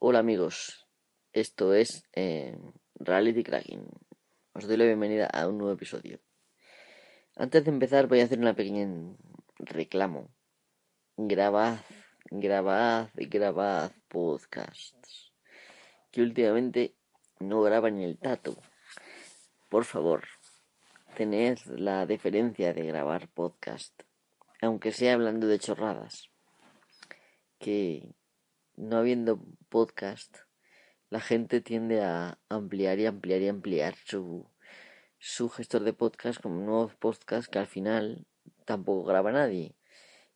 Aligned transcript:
Hola 0.00 0.20
amigos, 0.20 0.86
esto 1.32 1.74
es 1.74 2.04
eh, 2.12 2.56
Reality 2.94 3.42
Cracking. 3.42 3.84
Os 4.52 4.68
doy 4.68 4.76
la 4.76 4.84
bienvenida 4.84 5.26
a 5.26 5.48
un 5.48 5.58
nuevo 5.58 5.72
episodio. 5.72 6.20
Antes 7.34 7.64
de 7.64 7.72
empezar 7.72 8.06
voy 8.06 8.20
a 8.20 8.24
hacer 8.26 8.38
una 8.38 8.54
pequeña 8.54 8.86
reclamo. 9.58 10.30
Grabad, 11.16 11.78
grabad, 12.30 13.08
grabad 13.14 13.90
podcasts. 14.06 15.32
Que 16.12 16.22
últimamente 16.22 16.94
no 17.40 17.60
graba 17.62 17.90
ni 17.90 18.04
el 18.04 18.20
tato. 18.20 18.56
Por 19.68 19.84
favor, 19.84 20.28
tened 21.16 21.58
la 21.66 22.06
deferencia 22.06 22.72
de 22.72 22.86
grabar 22.86 23.26
podcast. 23.30 24.00
Aunque 24.62 24.92
sea 24.92 25.14
hablando 25.14 25.48
de 25.48 25.58
chorradas. 25.58 26.30
Que 27.58 28.14
no 28.76 28.98
habiendo 28.98 29.42
podcast, 29.68 30.38
la 31.10 31.20
gente 31.20 31.60
tiende 31.60 32.02
a 32.02 32.38
ampliar 32.48 32.98
y 32.98 33.06
ampliar 33.06 33.40
y 33.40 33.48
ampliar 33.48 33.94
su, 34.04 34.50
su 35.18 35.48
gestor 35.48 35.84
de 35.84 35.92
podcast 35.92 36.40
con 36.40 36.66
nuevos 36.66 36.94
podcasts 36.94 37.48
que 37.48 37.58
al 37.58 37.66
final 37.66 38.26
tampoco 38.64 39.04
graba 39.04 39.32
nadie. 39.32 39.74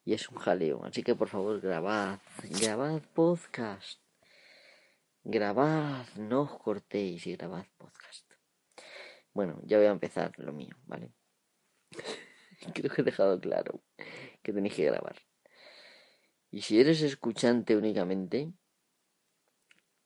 Y 0.05 0.15
es 0.15 0.29
un 0.29 0.39
jaleo. 0.39 0.85
Así 0.85 1.03
que 1.03 1.15
por 1.15 1.29
favor 1.29 1.61
grabad, 1.61 2.21
grabad 2.61 3.03
podcast. 3.15 4.01
Grabad, 5.25 6.07
no 6.17 6.43
os 6.43 6.59
cortéis 6.59 7.27
y 7.27 7.37
grabad 7.37 7.67
podcast. 7.79 8.33
Bueno, 9.33 9.61
ya 9.65 9.79
voy 9.79 9.87
a 9.87 9.91
empezar 9.91 10.33
lo 10.39 10.53
mío, 10.53 10.77
¿vale? 10.87 11.13
Creo 12.75 12.91
que 12.91 13.03
he 13.03 13.05
dejado 13.05 13.41
claro 13.41 13.83
que 14.43 14.53
tenéis 14.53 14.75
que 14.75 14.85
grabar. 14.85 15.17
Y 16.51 16.63
si 16.63 16.81
eres 16.81 17.03
escuchante 17.03 17.77
únicamente 17.77 18.53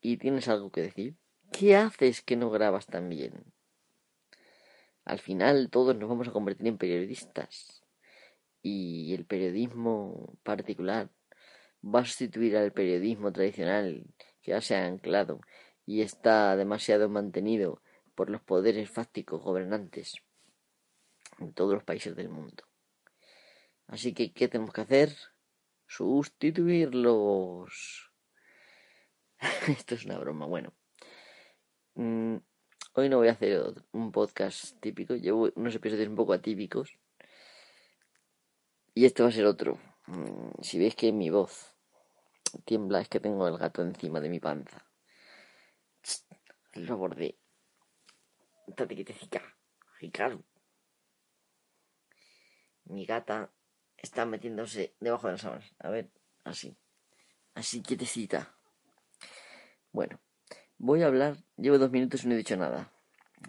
y 0.06 0.18
tienes 0.18 0.46
algo 0.46 0.70
que 0.70 0.82
decir, 0.82 1.16
¿qué 1.50 1.74
haces 1.74 2.22
que 2.22 2.36
no 2.36 2.48
grabas 2.48 2.86
tan 2.86 3.08
bien? 3.08 3.52
Al 5.04 5.18
final 5.18 5.68
todos 5.68 5.96
nos 5.96 6.08
vamos 6.08 6.28
a 6.28 6.32
convertir 6.32 6.68
en 6.68 6.78
periodistas 6.78 7.82
y 8.62 9.12
el 9.14 9.24
periodismo 9.24 10.38
particular 10.44 11.10
va 11.82 12.00
a 12.00 12.04
sustituir 12.04 12.56
al 12.56 12.72
periodismo 12.72 13.32
tradicional 13.32 14.06
que 14.42 14.52
ya 14.52 14.60
se 14.60 14.76
ha 14.76 14.86
anclado 14.86 15.40
y 15.86 16.02
está 16.02 16.54
demasiado 16.54 17.08
mantenido 17.08 17.82
por 18.14 18.30
los 18.30 18.42
poderes 18.42 18.88
fácticos 18.88 19.42
gobernantes 19.42 20.22
en 21.40 21.52
todos 21.52 21.74
los 21.74 21.82
países 21.82 22.14
del 22.14 22.28
mundo. 22.28 22.62
Así 23.88 24.14
que, 24.14 24.32
¿qué 24.32 24.46
tenemos 24.46 24.72
que 24.72 24.82
hacer? 24.82 25.16
sustituirlos. 25.88 28.12
Esto 29.68 29.94
es 29.94 30.04
una 30.04 30.18
broma. 30.18 30.46
Bueno, 30.46 30.72
mm, 31.94 32.36
hoy 32.94 33.08
no 33.08 33.18
voy 33.18 33.28
a 33.28 33.32
hacer 33.32 33.62
un 33.92 34.12
podcast 34.12 34.78
típico. 34.80 35.14
Llevo 35.14 35.50
unos 35.56 35.74
episodios 35.74 36.08
un 36.08 36.16
poco 36.16 36.32
atípicos. 36.32 36.98
Y 38.94 39.04
este 39.04 39.22
va 39.22 39.28
a 39.28 39.32
ser 39.32 39.46
otro. 39.46 39.78
Mm, 40.06 40.62
si 40.62 40.78
veis 40.78 40.94
que 40.94 41.12
mi 41.12 41.30
voz 41.30 41.74
tiembla, 42.64 43.00
es 43.00 43.08
que 43.08 43.20
tengo 43.20 43.46
el 43.46 43.58
gato 43.58 43.82
encima 43.82 44.20
de 44.20 44.28
mi 44.30 44.40
panza. 44.40 44.86
Lo 46.74 46.96
bordé. 46.96 47.38
Estate 48.66 48.94
quietecica. 48.94 49.42
Mi 52.84 53.04
gata 53.04 53.52
está 53.96 54.24
metiéndose 54.26 54.94
debajo 55.00 55.26
de 55.26 55.32
las 55.32 55.40
sábanas. 55.40 55.74
A 55.78 55.90
ver, 55.90 56.10
así. 56.44 56.76
Así 57.54 57.82
quietecita. 57.82 58.55
Bueno, 59.96 60.20
voy 60.76 61.02
a 61.02 61.06
hablar. 61.06 61.38
Llevo 61.56 61.78
dos 61.78 61.90
minutos 61.90 62.22
y 62.22 62.28
no 62.28 62.34
he 62.34 62.36
dicho 62.36 62.54
nada. 62.54 62.92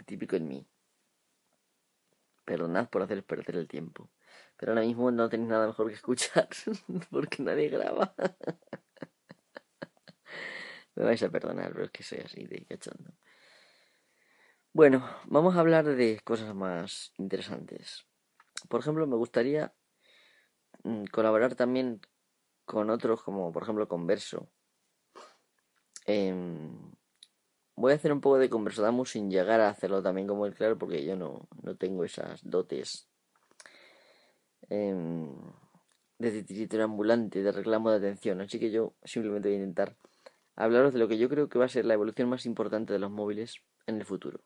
Típico 0.05 0.37
en 0.37 0.47
mí. 0.47 0.65
Perdonad 2.45 2.89
por 2.89 3.01
hacer 3.01 3.21
perder 3.25 3.57
el 3.57 3.67
tiempo. 3.67 4.09
Pero 4.55 4.71
ahora 4.71 4.85
mismo 4.85 5.11
no 5.11 5.27
tenéis 5.27 5.49
nada 5.49 5.67
mejor 5.67 5.89
que 5.89 5.95
escuchar. 5.95 6.47
porque 7.11 7.43
nadie 7.43 7.67
graba. 7.67 8.15
Me 10.95 11.03
vais 11.03 11.21
a 11.21 11.29
perdonar, 11.29 11.73
pero 11.73 11.83
es 11.83 11.91
que 11.91 12.03
soy 12.03 12.19
así 12.19 12.45
de 12.45 12.63
cachondo. 12.63 13.11
Bueno, 14.71 15.05
vamos 15.25 15.57
a 15.57 15.59
hablar 15.59 15.83
de 15.83 16.21
cosas 16.23 16.55
más 16.55 17.11
interesantes. 17.17 18.05
Por 18.69 18.79
ejemplo, 18.79 19.05
me 19.05 19.17
gustaría 19.17 19.73
Mm, 20.83 21.05
colaborar 21.11 21.55
también 21.55 22.01
con 22.65 22.89
otros, 22.89 23.21
como 23.23 23.51
por 23.51 23.63
ejemplo 23.63 23.87
Converso. 23.89 24.49
Em, 26.07 26.93
voy 27.75 27.91
a 27.91 27.95
hacer 27.95 28.13
un 28.13 28.21
poco 28.21 28.37
de 28.37 28.49
Converso 28.49 28.81
Damus 28.81 29.11
sin 29.11 29.29
llegar 29.29 29.59
a 29.59 29.69
hacerlo 29.69 30.01
también 30.01 30.25
como 30.25 30.45
el 30.45 30.55
claro, 30.55 30.77
porque 30.77 31.03
yo 31.03 31.17
no, 31.17 31.47
no 31.61 31.75
tengo 31.75 32.05
esas 32.05 32.41
dotes 32.49 33.09
em, 34.69 35.35
de 36.17 36.31
titiritero 36.31 36.85
ambulante, 36.85 37.43
de 37.43 37.51
reclamo 37.51 37.91
de 37.91 37.97
atención. 37.97 38.39
Así 38.41 38.57
que 38.57 38.71
yo 38.71 38.93
simplemente 39.03 39.49
voy 39.49 39.57
a 39.57 39.59
intentar 39.59 39.97
hablaros 40.55 40.93
de 40.93 40.99
lo 40.99 41.09
que 41.09 41.17
yo 41.17 41.27
creo 41.29 41.49
que 41.49 41.59
va 41.59 41.65
a 41.65 41.69
ser 41.69 41.85
la 41.85 41.93
evolución 41.93 42.29
más 42.29 42.45
importante 42.45 42.93
de 42.93 42.99
los 42.99 43.11
móviles 43.11 43.55
en 43.85 43.97
el 43.97 44.05
futuro. 44.05 44.39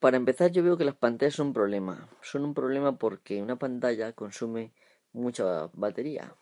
Para 0.00 0.16
empezar, 0.18 0.50
yo 0.50 0.62
veo 0.62 0.76
que 0.76 0.84
las 0.84 0.96
pantallas 0.96 1.34
son 1.34 1.48
un 1.48 1.52
problema. 1.54 2.08
Son 2.22 2.44
un 2.44 2.54
problema 2.54 2.96
porque 2.96 3.42
una 3.42 3.56
pantalla 3.56 4.12
consume 4.12 4.72
mucha 5.12 5.70
batería. 5.74 6.34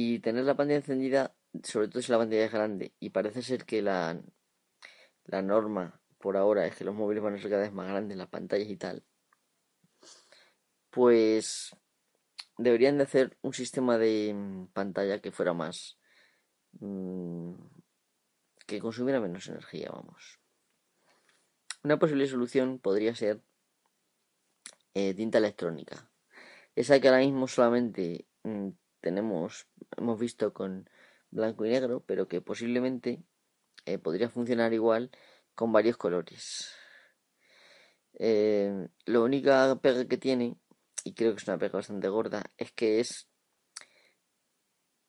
Y 0.00 0.20
tener 0.20 0.44
la 0.44 0.54
pantalla 0.54 0.76
encendida, 0.76 1.34
sobre 1.64 1.88
todo 1.88 2.00
si 2.00 2.12
la 2.12 2.18
pantalla 2.18 2.44
es 2.44 2.52
grande, 2.52 2.94
y 3.00 3.10
parece 3.10 3.42
ser 3.42 3.64
que 3.64 3.82
la, 3.82 4.22
la 5.24 5.42
norma 5.42 6.00
por 6.18 6.36
ahora 6.36 6.66
es 6.66 6.76
que 6.76 6.84
los 6.84 6.94
móviles 6.94 7.20
van 7.20 7.34
a 7.34 7.38
ser 7.38 7.50
cada 7.50 7.62
vez 7.62 7.72
más 7.72 7.88
grandes, 7.88 8.16
las 8.16 8.28
pantallas 8.28 8.68
y 8.68 8.76
tal, 8.76 9.04
pues 10.90 11.74
deberían 12.58 12.96
de 12.96 13.02
hacer 13.02 13.36
un 13.42 13.52
sistema 13.52 13.98
de 13.98 14.34
mm, 14.34 14.66
pantalla 14.68 15.20
que 15.20 15.32
fuera 15.32 15.52
más... 15.52 15.98
Mm, 16.78 17.54
que 18.68 18.78
consumiera 18.78 19.20
menos 19.20 19.48
energía, 19.48 19.90
vamos. 19.90 20.38
Una 21.82 21.98
posible 21.98 22.28
solución 22.28 22.78
podría 22.78 23.16
ser 23.16 23.42
eh, 24.94 25.12
tinta 25.14 25.38
electrónica. 25.38 26.08
Esa 26.76 27.00
que 27.00 27.08
ahora 27.08 27.20
mismo 27.20 27.48
solamente 27.48 28.28
mm, 28.44 28.68
tenemos, 29.00 29.66
hemos 29.96 30.18
visto 30.18 30.52
con 30.52 30.88
blanco 31.30 31.64
y 31.64 31.70
negro, 31.70 32.02
pero 32.06 32.28
que 32.28 32.40
posiblemente 32.40 33.22
eh, 33.86 33.98
podría 33.98 34.28
funcionar 34.28 34.72
igual 34.72 35.10
con 35.54 35.72
varios 35.72 35.96
colores. 35.96 36.70
Eh, 38.18 38.88
la 39.04 39.20
única 39.20 39.78
pega 39.80 40.06
que 40.06 40.18
tiene, 40.18 40.56
y 41.04 41.14
creo 41.14 41.32
que 41.32 41.42
es 41.42 41.48
una 41.48 41.58
pega 41.58 41.78
bastante 41.78 42.08
gorda, 42.08 42.44
es 42.56 42.72
que 42.72 43.00
es 43.00 43.28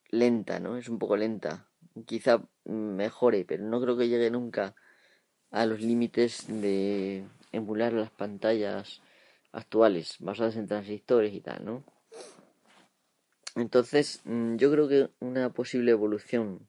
lenta, 0.10 0.60
¿no? 0.60 0.78
Es 0.78 0.90
un 0.90 1.00
poco 1.00 1.18
lenta. 1.18 1.68
Quizá 2.06 2.42
mejore, 2.66 3.46
pero 3.46 3.64
no 3.64 3.82
creo 3.82 3.98
que 3.98 4.08
llegue 4.08 4.30
nunca 4.30 4.76
a 5.52 5.66
los 5.66 5.82
límites 5.82 6.46
de 6.48 7.26
emular 7.52 7.94
las 7.94 8.12
pantallas 8.12 9.02
actuales 9.52 10.18
basadas 10.20 10.56
en 10.56 10.68
transistores 10.68 11.34
y 11.34 11.42
tal, 11.42 11.66
¿no? 11.66 11.84
Entonces, 13.56 14.22
mm, 14.26 14.58
yo 14.58 14.72
creo 14.72 14.88
que 14.88 15.10
una 15.20 15.52
posible 15.52 15.92
evolución 15.92 16.68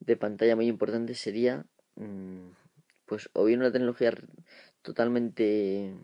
de 0.00 0.16
pantalla 0.16 0.56
muy 0.56 0.66
importante 0.66 1.14
sería, 1.14 1.66
mm, 1.96 2.50
pues, 3.06 3.30
o 3.32 3.44
bien 3.44 3.60
una 3.60 3.72
tecnología 3.72 4.12
totalmente 4.82 5.94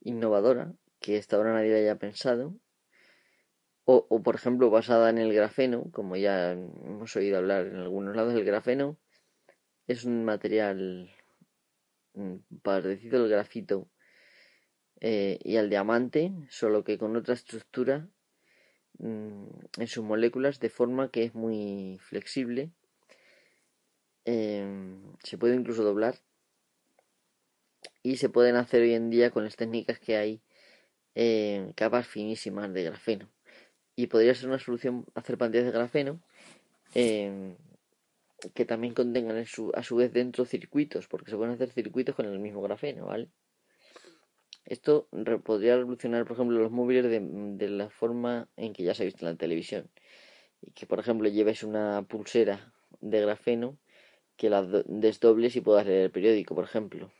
innovadora, 0.00 0.72
que 1.00 1.18
hasta 1.18 1.36
ahora 1.36 1.54
nadie 1.54 1.74
haya 1.76 1.98
pensado, 1.98 2.54
o, 3.84 4.06
o 4.08 4.22
por 4.22 4.36
ejemplo 4.36 4.70
basada 4.70 5.10
en 5.10 5.18
el 5.18 5.32
grafeno, 5.32 5.90
como 5.92 6.16
ya 6.16 6.52
hemos 6.52 7.14
oído 7.16 7.38
hablar 7.38 7.66
en 7.66 7.76
algunos 7.76 8.14
lados, 8.14 8.34
el 8.34 8.44
grafeno 8.44 8.98
es 9.86 10.04
un 10.04 10.24
material 10.24 11.10
mm, 12.14 12.36
parecido 12.62 13.22
al 13.22 13.28
grafito 13.28 13.88
eh, 15.00 15.38
y 15.42 15.56
al 15.56 15.70
diamante, 15.70 16.32
solo 16.48 16.84
que 16.84 16.98
con 16.98 17.16
otra 17.16 17.34
estructura 17.34 18.08
en 18.98 19.86
sus 19.86 20.04
moléculas 20.04 20.60
de 20.60 20.68
forma 20.68 21.10
que 21.10 21.24
es 21.24 21.34
muy 21.34 21.98
flexible. 22.00 22.70
Em, 24.24 25.00
se 25.24 25.38
puede 25.38 25.54
incluso 25.56 25.82
doblar 25.82 26.16
y 28.02 28.16
se 28.16 28.28
pueden 28.28 28.56
hacer 28.56 28.82
hoy 28.82 28.94
en 28.94 29.10
día 29.10 29.30
con 29.30 29.44
las 29.44 29.56
técnicas 29.56 29.98
que 29.98 30.16
hay 30.16 30.40
eh, 31.14 31.72
capas 31.76 32.06
finísimas 32.06 32.72
de 32.72 32.84
grafeno. 32.84 33.28
Y 33.96 34.06
podría 34.06 34.34
ser 34.34 34.48
una 34.48 34.58
solución 34.58 35.06
hacer 35.14 35.38
pantallas 35.38 35.66
de 35.66 35.72
grafeno 35.72 36.20
em, 36.94 37.56
que 38.54 38.64
también 38.64 38.94
contengan 38.94 39.36
a 39.36 39.82
su 39.82 39.96
vez 39.96 40.12
dentro 40.12 40.44
circuitos, 40.44 41.08
porque 41.08 41.30
se 41.30 41.36
pueden 41.36 41.54
hacer 41.54 41.70
circuitos 41.70 42.14
con 42.14 42.26
el 42.26 42.38
mismo 42.38 42.62
grafeno, 42.62 43.06
¿vale? 43.06 43.28
Esto 44.70 45.08
podría 45.42 45.76
revolucionar, 45.76 46.24
por 46.24 46.34
ejemplo, 46.34 46.60
los 46.60 46.70
móviles 46.70 47.10
de, 47.10 47.68
la 47.68 47.90
forma 47.90 48.46
en 48.56 48.72
que 48.72 48.84
ya 48.84 48.94
se 48.94 49.02
ha 49.02 49.04
visto 49.04 49.26
en 49.26 49.32
la 49.32 49.36
televisión. 49.36 49.90
Y 50.62 50.70
que, 50.70 50.86
por 50.86 51.00
ejemplo, 51.00 51.28
lleves 51.28 51.64
una 51.64 52.06
pulsera 52.08 52.72
de 53.00 53.20
grafeno 53.20 53.76
que 54.36 54.48
la 54.48 54.62
desdobles 54.62 55.56
y 55.56 55.60
puedas 55.60 55.86
leer 55.86 56.04
el 56.04 56.10
periódico, 56.12 56.54
por 56.54 56.62
ejemplo. 56.62 57.10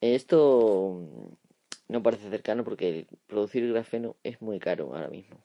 Esto 0.00 0.98
no 1.88 2.02
parece 2.02 2.30
cercano 2.30 2.64
porque 2.64 3.06
producir 3.26 3.70
grafeno 3.70 4.16
es 4.22 4.40
muy 4.40 4.60
caro 4.60 4.94
ahora 4.94 5.08
mismo. 5.08 5.44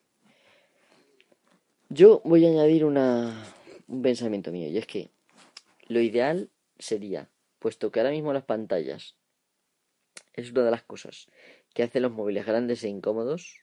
Yo 1.90 2.22
voy 2.24 2.46
a 2.46 2.50
añadir 2.50 2.86
una, 2.86 3.44
un 3.90 4.02
pensamiento 4.02 4.54
mío, 4.54 4.70
y 4.70 4.78
es 4.78 4.88
que 4.88 5.10
lo 5.90 6.00
ideal 6.00 6.50
sería, 6.80 7.30
puesto 7.60 7.92
que 7.92 8.00
ahora 8.00 8.12
mismo 8.12 8.32
las 8.32 8.46
pantallas 8.46 9.18
es 10.38 10.52
una 10.52 10.64
de 10.64 10.72
las 10.72 10.84
cosas 10.84 11.28
que 11.74 11.84
hacen 11.84 12.04
los 12.04 12.12
móviles 12.12 12.46
grandes 12.46 12.84
e 12.84 12.90
incómodos, 12.90 13.62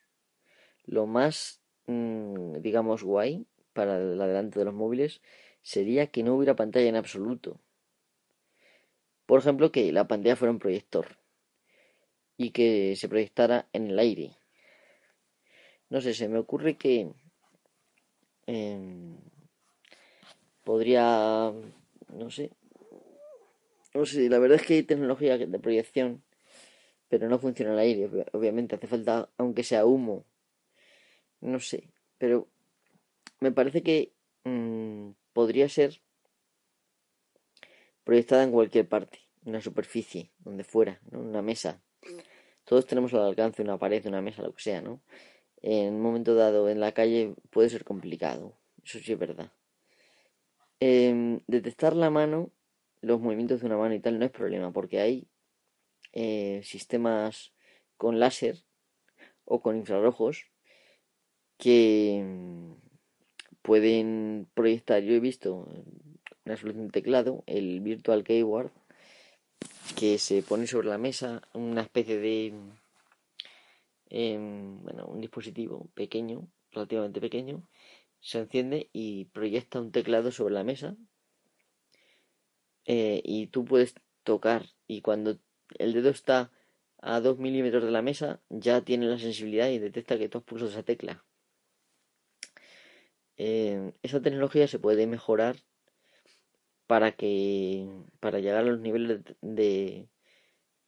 lo 0.85 1.07
más, 1.07 1.63
mm, 1.87 2.61
digamos, 2.61 3.03
guay 3.03 3.47
para 3.73 3.97
el 3.99 4.21
adelante 4.21 4.59
de 4.59 4.67
los 4.67 4.75
móviles 4.75 5.23
sería 5.63 6.09
que 6.09 6.23
no 6.23 6.35
hubiera 6.35 6.57
pantalla 6.57 6.89
en 6.89 6.97
absoluto. 6.97 7.61
Por 9.25 9.41
ejemplo, 9.41 9.73
que 9.73 9.91
la 9.93 10.07
pantalla 10.07 10.37
fuera 10.37 10.53
un 10.53 10.59
proyector 10.59 11.17
y 12.37 12.51
que 12.51 12.95
se 12.97 13.09
proyectara 13.09 13.69
en 13.73 13.89
el 13.89 13.99
aire. 13.99 14.37
No 15.89 16.01
sé, 16.01 16.13
se 16.13 16.29
me 16.29 16.39
ocurre 16.39 16.77
que 16.77 17.13
em, 18.47 19.17
podría, 20.65 21.53
no 22.09 22.31
sé, 22.31 22.51
no 23.95 24.05
sé, 24.05 24.29
la 24.29 24.41
verdad 24.41 24.59
es 24.61 24.67
que 24.67 24.75
hay 24.75 24.83
tecnología 24.83 25.39
de 25.39 25.59
proyección, 25.61 26.24
pero 27.09 27.29
no 27.29 27.39
funciona 27.39 27.73
el 27.73 27.79
aire, 27.79 28.27
obviamente 28.33 28.77
hace 28.77 28.87
falta, 28.87 29.31
aunque 29.37 29.63
sea 29.63 29.87
humo, 29.87 30.25
no 31.41 31.61
sé, 31.61 31.91
pero 32.19 32.49
me 33.41 33.53
parece 33.53 33.83
que 33.83 34.13
mm, 34.45 35.11
podría 35.33 35.69
ser 35.69 36.01
proyectada 38.05 38.45
en 38.45 38.53
cualquier 38.53 38.89
parte, 38.89 39.21
en 39.43 39.51
una 39.51 39.61
superficie, 39.61 40.31
donde 40.39 40.65
fuera, 40.65 41.01
¿no? 41.11 41.21
una 41.21 41.43
mesa. 41.43 41.83
Todos 42.65 42.87
tenemos 42.87 43.13
al 43.15 43.23
alcance 43.23 43.63
una 43.63 43.79
pared, 43.79 44.07
una 44.07 44.23
mesa, 44.23 44.43
lo 44.43 44.55
que 44.55 44.63
sea, 44.63 44.81
¿no? 44.81 45.01
En 45.61 45.95
un 45.95 46.01
momento 46.03 46.35
dado 46.35 46.69
en 46.69 46.81
la 46.81 46.93
calle 46.93 47.35
puede 47.51 47.69
ser 47.69 47.85
complicado, 47.85 48.57
eso 48.83 48.99
sí 48.99 49.13
es 49.13 49.19
verdad. 49.19 49.53
Em, 50.81 51.41
detectar 51.47 51.95
la 51.97 52.11
mano, 52.11 52.51
los 53.01 53.21
movimientos 53.21 53.61
de 53.61 53.67
una 53.67 53.77
mano 53.77 53.95
y 53.95 54.01
tal, 54.01 54.19
no 54.19 54.25
es 54.25 54.31
problema, 54.31 54.73
porque 54.73 55.01
hay 55.01 55.27
eh, 56.15 56.61
sistemas 56.63 57.53
con 57.97 58.21
láser 58.21 58.65
o 59.45 59.61
con 59.61 59.77
infrarrojos 59.77 60.47
que 61.59 62.23
mm, 62.25 62.73
pueden 63.63 64.49
proyectar. 64.55 65.03
Yo 65.03 65.15
he 65.15 65.21
visto 65.21 65.67
una 66.45 66.57
solución 66.57 66.87
de 66.87 66.93
teclado, 66.93 67.43
el 67.47 67.81
Virtual 67.81 68.23
Keyboard, 68.23 68.71
que 69.97 70.19
se 70.19 70.43
pone 70.43 70.67
sobre 70.67 70.89
la 70.89 70.99
mesa 70.99 71.43
una 71.53 71.83
especie 71.83 72.19
de 72.19 72.55
em, 74.11 74.83
bueno, 74.83 75.07
un 75.07 75.21
dispositivo 75.21 75.89
pequeño, 75.95 76.47
relativamente 76.71 77.21
pequeño, 77.21 77.69
se 78.21 78.39
enciende 78.39 78.89
y 78.93 79.27
proyecta 79.27 79.81
un 79.81 79.91
teclado 79.91 80.31
sobre 80.31 80.55
la 80.55 80.65
mesa 80.65 80.97
eh, 82.87 83.21
y 83.25 83.49
tú 83.49 83.65
puedes 83.65 83.95
tocar 84.23 84.67
y 84.87 85.01
cuando 85.01 85.39
el 85.79 85.93
dedo 85.93 86.11
está 86.11 86.51
a 87.01 87.21
2 87.21 87.39
milímetros 87.39 87.85
de 87.85 87.91
la 87.91 88.03
mesa 88.03 88.41
ya 88.49 88.81
tiene 88.83 89.07
la 89.07 89.19
sensibilidad 89.19 89.69
y 89.69 89.79
detecta 89.79 90.19
que 90.19 90.29
tú 90.29 90.39
has 90.39 90.45
pulsado 90.45 90.71
esa 90.71 90.83
tecla. 90.83 91.25
Eh, 93.37 93.93
esa 94.03 94.23
tecnología 94.23 94.69
se 94.69 94.79
puede 94.79 95.07
mejorar 95.07 95.57
para 96.87 97.13
que 97.13 97.89
para 98.21 98.39
llegar 98.41 98.59
a 98.59 98.63
los 98.63 98.81
niveles 98.81 99.21
de, 99.41 100.09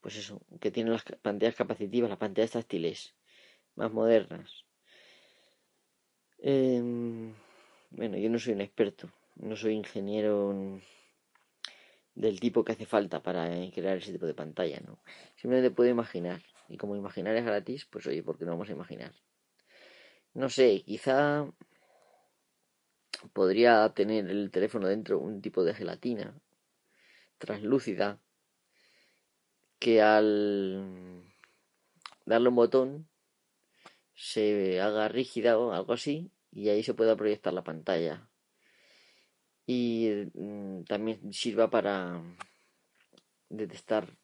pues 0.00 0.17
eso 0.17 0.40
que 0.61 0.70
tienen 0.70 0.93
las 0.93 1.05
pantallas 1.23 1.56
capacitivas 1.56 2.11
las 2.11 2.19
pantallas 2.19 2.52
táctiles 2.52 3.14
más 3.75 3.93
modernas 3.93 4.67
Em, 6.38 7.34
bueno, 7.90 8.17
yo 8.19 8.28
no 8.31 8.38
soy 8.38 8.52
un 8.55 8.61
experto, 8.61 9.11
no 9.37 9.56
soy 9.56 9.75
ingeniero 9.75 10.81
del 12.16 12.40
tipo 12.40 12.64
que 12.64 12.72
hace 12.72 12.86
falta 12.86 13.22
para 13.22 13.48
crear 13.70 13.98
ese 13.98 14.10
tipo 14.10 14.26
de 14.26 14.34
pantalla, 14.34 14.80
¿no? 14.80 14.98
Simplemente 15.36 15.70
puedo 15.70 15.90
imaginar. 15.90 16.40
Y 16.68 16.78
como 16.78 16.96
imaginar 16.96 17.36
es 17.36 17.44
gratis, 17.44 17.84
pues 17.84 18.06
oye, 18.06 18.22
¿por 18.22 18.38
qué 18.38 18.44
no 18.44 18.52
vamos 18.52 18.70
a 18.70 18.72
imaginar? 18.72 19.12
No 20.34 20.48
sé, 20.48 20.82
quizá 20.84 21.46
podría 23.32 23.88
tener 23.94 24.28
el 24.28 24.50
teléfono 24.50 24.88
dentro 24.88 25.18
un 25.18 25.40
tipo 25.40 25.62
de 25.62 25.74
gelatina 25.74 26.34
translúcida 27.38 28.18
que 29.78 30.00
al 30.00 31.22
darle 32.24 32.48
un 32.48 32.56
botón 32.56 33.08
se 34.14 34.80
haga 34.80 35.08
rígida 35.08 35.58
o 35.58 35.72
algo 35.72 35.92
así 35.92 36.30
y 36.50 36.70
ahí 36.70 36.82
se 36.82 36.94
pueda 36.94 37.16
proyectar 37.16 37.52
la 37.52 37.64
pantalla. 37.64 38.25
Y 39.66 40.30
mm, 40.34 40.84
también 40.84 41.32
sirva 41.32 41.68
para 41.68 42.22
detectar, 43.48 44.16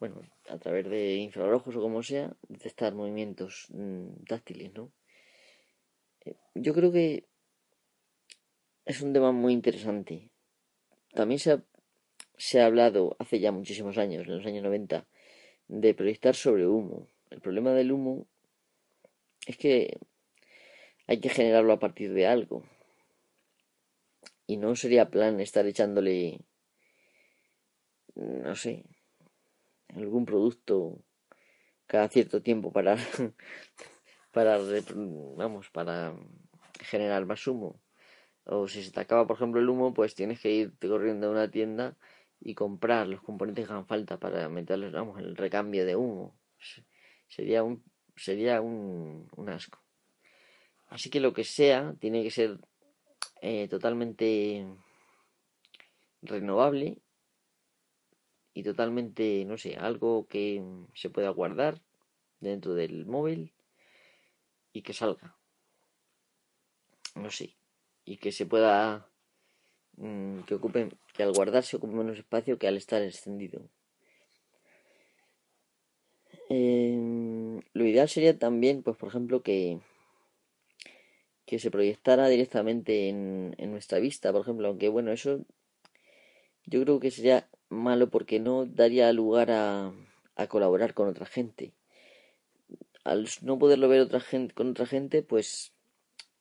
bueno, 0.00 0.22
a 0.48 0.58
través 0.58 0.88
de 0.88 1.16
infrarrojos 1.16 1.76
o 1.76 1.80
como 1.80 2.02
sea, 2.02 2.34
detectar 2.48 2.94
movimientos 2.94 3.66
mm, 3.70 4.24
táctiles, 4.26 4.72
¿no? 4.72 4.92
Eh, 6.24 6.36
yo 6.54 6.72
creo 6.74 6.90
que 6.90 7.26
es 8.84 9.00
un 9.02 9.12
tema 9.12 9.32
muy 9.32 9.52
interesante. 9.52 10.30
También 11.12 11.38
se 11.38 11.52
ha, 11.52 11.64
se 12.36 12.60
ha 12.60 12.66
hablado 12.66 13.16
hace 13.18 13.40
ya 13.40 13.52
muchísimos 13.52 13.98
años, 13.98 14.26
en 14.26 14.36
los 14.36 14.46
años 14.46 14.64
90, 14.64 15.06
de 15.68 15.94
proyectar 15.94 16.34
sobre 16.34 16.66
humo. 16.66 17.08
El 17.30 17.40
problema 17.40 17.72
del 17.72 17.92
humo 17.92 18.26
es 19.46 19.56
que 19.56 19.98
hay 21.06 21.20
que 21.20 21.28
generarlo 21.28 21.72
a 21.72 21.78
partir 21.78 22.12
de 22.12 22.26
algo. 22.26 22.64
Y 24.46 24.56
no 24.56 24.74
sería 24.76 25.10
plan 25.10 25.40
estar 25.40 25.66
echándole, 25.66 26.40
no 28.14 28.54
sé, 28.54 28.84
algún 29.88 30.24
producto 30.24 31.02
cada 31.86 32.08
cierto 32.08 32.42
tiempo 32.42 32.72
para, 32.72 32.96
para, 34.32 34.58
vamos, 35.36 35.70
para 35.70 36.14
generar 36.80 37.24
más 37.26 37.46
humo. 37.46 37.80
O 38.44 38.66
si 38.66 38.82
se 38.82 38.90
te 38.90 39.00
acaba, 39.00 39.26
por 39.26 39.36
ejemplo, 39.36 39.60
el 39.60 39.68
humo, 39.68 39.94
pues 39.94 40.14
tienes 40.14 40.40
que 40.40 40.50
ir 40.50 40.76
corriendo 40.78 41.28
a 41.28 41.30
una 41.30 41.50
tienda 41.50 41.96
y 42.40 42.54
comprar 42.54 43.06
los 43.06 43.22
componentes 43.22 43.66
que 43.66 43.72
hagan 43.72 43.86
falta 43.86 44.18
para 44.18 44.48
meterlos, 44.48 44.92
vamos, 44.92 45.20
el 45.20 45.36
recambio 45.36 45.86
de 45.86 45.94
humo. 45.96 46.36
Sería 47.28 47.62
un 47.62 47.84
sería 48.16 48.60
un, 48.60 49.28
asco. 49.48 49.82
Así 50.88 51.10
que 51.10 51.20
lo 51.20 51.32
que 51.32 51.44
sea 51.44 51.94
tiene 51.98 52.22
que 52.22 52.30
ser 52.30 52.58
eh, 53.42 53.66
totalmente 53.68 54.64
renovable 56.22 57.02
y 58.54 58.62
totalmente, 58.62 59.44
no 59.44 59.58
sé, 59.58 59.76
algo 59.76 60.26
que 60.28 60.62
se 60.94 61.10
pueda 61.10 61.30
guardar 61.30 61.82
dentro 62.38 62.74
del 62.74 63.04
móvil 63.04 63.52
y 64.72 64.82
que 64.82 64.92
salga. 64.92 65.36
No 67.16 67.30
sé. 67.30 67.56
Y 68.04 68.18
que 68.18 68.30
se 68.30 68.46
pueda, 68.46 69.08
mm, 69.96 70.42
que 70.42 70.54
ocupe, 70.54 70.88
que 71.12 71.24
al 71.24 71.32
guardarse 71.32 71.76
ocupe 71.76 71.94
menos 71.94 72.18
espacio 72.18 72.58
que 72.58 72.68
al 72.68 72.76
estar 72.76 73.02
extendido. 73.02 73.68
Em, 76.48 77.60
lo 77.72 77.84
ideal 77.86 78.08
sería 78.08 78.38
también, 78.38 78.82
pues 78.84 78.96
por 78.96 79.08
ejemplo, 79.08 79.42
que, 79.42 79.80
que 81.46 81.58
se 81.58 81.70
proyectara 81.70 82.28
directamente 82.28 83.08
en, 83.08 83.54
nuestra 83.70 83.98
vista, 83.98 84.32
por 84.32 84.42
ejemplo, 84.42 84.68
aunque 84.68 84.88
bueno, 84.88 85.12
eso 85.12 85.44
yo 86.66 86.82
creo 86.82 87.00
que 87.00 87.10
sería 87.10 87.48
malo 87.68 88.10
porque 88.10 88.38
no 88.40 88.66
daría 88.66 89.12
lugar 89.12 89.50
a, 89.50 89.92
a 90.36 90.46
colaborar 90.46 90.94
con 90.94 91.08
otra 91.08 91.26
gente. 91.26 91.72
Al 93.04 93.28
no 93.42 93.58
poderlo 93.58 93.88
ver 93.88 94.00
otra 94.00 94.20
gente, 94.20 94.54
con 94.54 94.70
otra 94.70 94.86
gente, 94.86 95.22
pues 95.22 95.72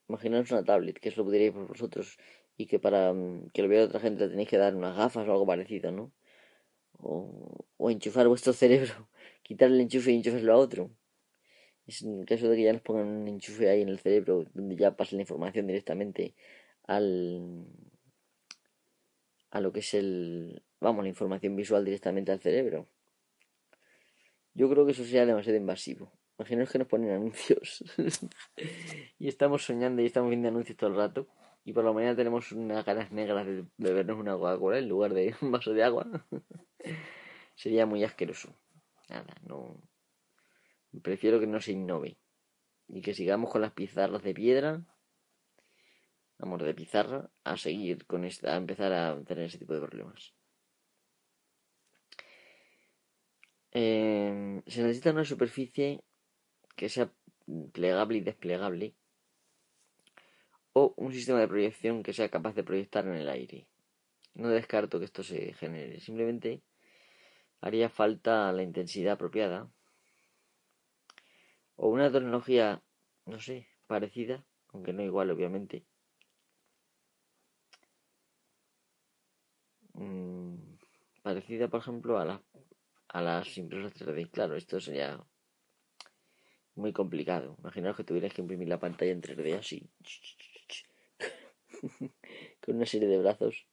imaginaos 0.08 0.52
una 0.52 0.64
tablet, 0.64 1.00
que 1.00 1.10
eso 1.10 1.22
lo 1.22 1.26
pudierais 1.26 1.54
por 1.54 1.68
vosotros, 1.68 2.18
y 2.58 2.68
que 2.68 2.80
para 2.80 3.14
mm, 3.14 3.50
que 3.54 3.62
lo 3.64 3.68
vea 3.70 3.86
otra 3.86 4.00
gente 4.00 4.26
le 4.26 4.30
tenéis 4.30 4.50
que 4.50 4.58
dar 4.58 4.76
unas 4.76 4.96
gafas 4.96 5.28
o 5.28 5.32
algo 5.32 5.46
parecido, 5.46 5.92
¿no? 5.92 6.12
O, 7.00 7.66
o 7.78 7.90
enchufar 7.90 8.28
vuestro 8.28 8.54
cerebro 8.62 9.10
quitarle 9.44 9.76
el 9.76 9.82
enchufe 9.82 10.12
y 10.12 10.16
enchufeslo 10.16 10.54
a 10.54 10.58
otro. 10.58 10.92
En 12.02 12.26
caso 12.26 12.50
de 12.50 12.56
que 12.56 12.64
ya 12.64 12.74
nos 12.74 12.82
pongan 12.82 13.08
un 13.08 13.28
enchufe 13.28 13.70
ahí 13.70 13.82
en 13.82 13.90
el 13.90 14.00
cerebro 14.00 14.46
donde 14.54 14.76
ya 14.76 14.96
pase 14.96 15.16
la 15.16 15.22
información 15.22 15.68
directamente 15.68 16.36
al 16.84 17.66
a 19.52 19.60
lo 19.60 19.72
que 19.72 19.80
es 19.80 19.94
el 19.94 20.64
vamos 20.80 21.04
la 21.04 21.10
información 21.10 21.56
visual 21.56 21.84
directamente 21.84 22.32
al 22.32 22.40
cerebro 22.40 22.88
Yo 24.54 24.70
creo 24.70 24.86
que 24.86 24.94
eso 24.94 25.04
sería 25.04 25.26
demasiado 25.26 25.58
invasivo. 25.58 26.12
Imaginaos 26.38 26.72
que 26.72 26.80
nos 26.80 26.88
ponen 26.88 27.12
anuncios 27.12 27.84
y 29.20 29.28
estamos 29.28 29.64
soñando 29.64 30.02
y 30.02 30.06
estamos 30.06 30.30
viendo 30.30 30.48
anuncios 30.48 30.78
todo 30.78 30.90
el 30.90 30.96
rato 30.96 31.28
y 31.64 31.74
por 31.74 31.84
la 31.84 31.94
mañana 31.94 32.16
tenemos 32.16 32.52
unas 32.52 32.84
ganas 32.86 33.12
negras 33.12 33.46
de 33.46 33.66
bebernos 33.78 34.18
una 34.18 34.36
Coca-Cola 34.36 34.80
en 34.80 34.90
lugar 34.90 35.14
de 35.14 35.36
un 35.42 35.52
vaso 35.52 35.74
de 35.74 35.84
agua. 35.84 36.08
sería 37.56 37.86
muy 37.86 38.04
asqueroso. 38.04 38.56
Nada, 39.10 39.36
no. 39.46 39.78
Prefiero 41.02 41.40
que 41.40 41.48
no 41.48 41.62
se 41.62 41.72
innove 41.72 42.18
y 42.88 43.02
que 43.02 43.14
sigamos 43.14 43.50
con 43.50 43.62
las 43.62 43.72
pizarras 43.72 44.24
de 44.24 44.34
piedra 44.34 44.84
amor 46.42 46.64
de 46.64 46.74
pizarra 46.74 47.30
a 47.44 47.56
seguir 47.58 48.06
con 48.06 48.26
esta, 48.26 48.54
a 48.54 48.58
empezar 48.58 48.92
a 48.94 49.22
tener 49.24 49.46
ese 49.46 49.60
tipo 49.60 49.74
de 49.74 49.82
problemas. 49.82 50.34
Em, 53.72 54.62
se 54.68 54.82
necesita 54.82 55.12
una 55.12 55.24
superficie 55.24 56.04
que 56.76 56.90
sea 56.90 57.12
plegable 57.72 58.18
y 58.18 58.22
desplegable 58.22 58.96
o 60.74 60.94
un 60.98 61.14
sistema 61.14 61.40
de 61.40 61.48
proyección 61.48 62.04
que 62.04 62.14
sea 62.14 62.30
capaz 62.30 62.54
de 62.56 62.64
proyectar 62.64 63.06
en 63.06 63.16
el 63.16 63.30
aire. 63.30 63.68
No 64.34 64.50
descarto 64.50 65.00
que 65.00 65.06
esto 65.06 65.24
se 65.24 65.54
genere, 65.54 66.00
simplemente 66.00 66.64
haría 67.62 67.90
falta 67.90 68.52
la 68.52 68.64
intensidad 68.64 69.14
apropiada 69.14 69.70
o 71.84 71.86
una 71.96 72.12
tecnología, 72.16 72.68
no 73.32 73.38
sé, 73.48 73.58
parecida, 73.88 74.36
aunque 74.72 74.94
no 74.94 75.04
igual 75.04 75.32
obviamente, 75.32 75.76
Mm, 79.94 80.56
parecida, 81.24 81.68
por 81.70 81.80
ejemplo, 81.82 82.18
a, 82.20 82.26
la, 82.26 82.44
a 83.10 83.22
las 83.22 83.58
impresoras 83.58 83.94
3D. 83.94 84.30
Claro, 84.30 84.56
esto 84.56 84.80
sería 84.80 85.10
muy 86.76 86.92
complicado. 86.94 87.56
Imaginaos 87.60 87.96
que 87.98 88.04
tuvierais 88.04 88.34
que 88.34 88.42
imprimir 88.42 88.68
la 88.70 88.80
pantalla 88.80 89.12
en 89.12 89.22
3D 89.22 89.54
así. 89.56 89.90
Con 92.62 92.76
una 92.76 92.86
serie 92.86 93.08
de 93.08 93.18
brazos. 93.20 93.68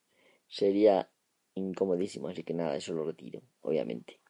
Sería 0.46 1.10
incomodísimo, 1.54 2.28
así 2.28 2.42
que 2.44 2.54
nada, 2.54 2.76
eso 2.76 2.94
lo 2.94 3.04
retiro, 3.04 3.42
obviamente. 3.60 4.20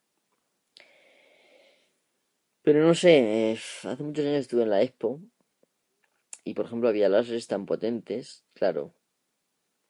Pero 2.68 2.86
no 2.86 2.94
sé, 2.94 3.58
hace 3.84 4.02
muchos 4.02 4.26
años 4.26 4.40
estuve 4.40 4.64
en 4.64 4.68
la 4.68 4.82
Expo 4.82 5.22
y 6.44 6.52
por 6.52 6.66
ejemplo 6.66 6.90
había 6.90 7.08
láseres 7.08 7.46
tan 7.46 7.64
potentes, 7.64 8.44
claro, 8.52 8.94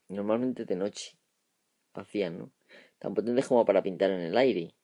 normalmente 0.07 0.65
de 0.65 0.77
noche 0.77 1.19
hacían, 1.95 2.39
¿no? 2.39 2.53
Tan 3.01 3.15
potentes 3.15 3.49
como 3.49 3.65
para 3.65 3.83
pintar 3.83 4.13
en 4.13 4.21
el 4.21 4.37
aire. 4.37 4.77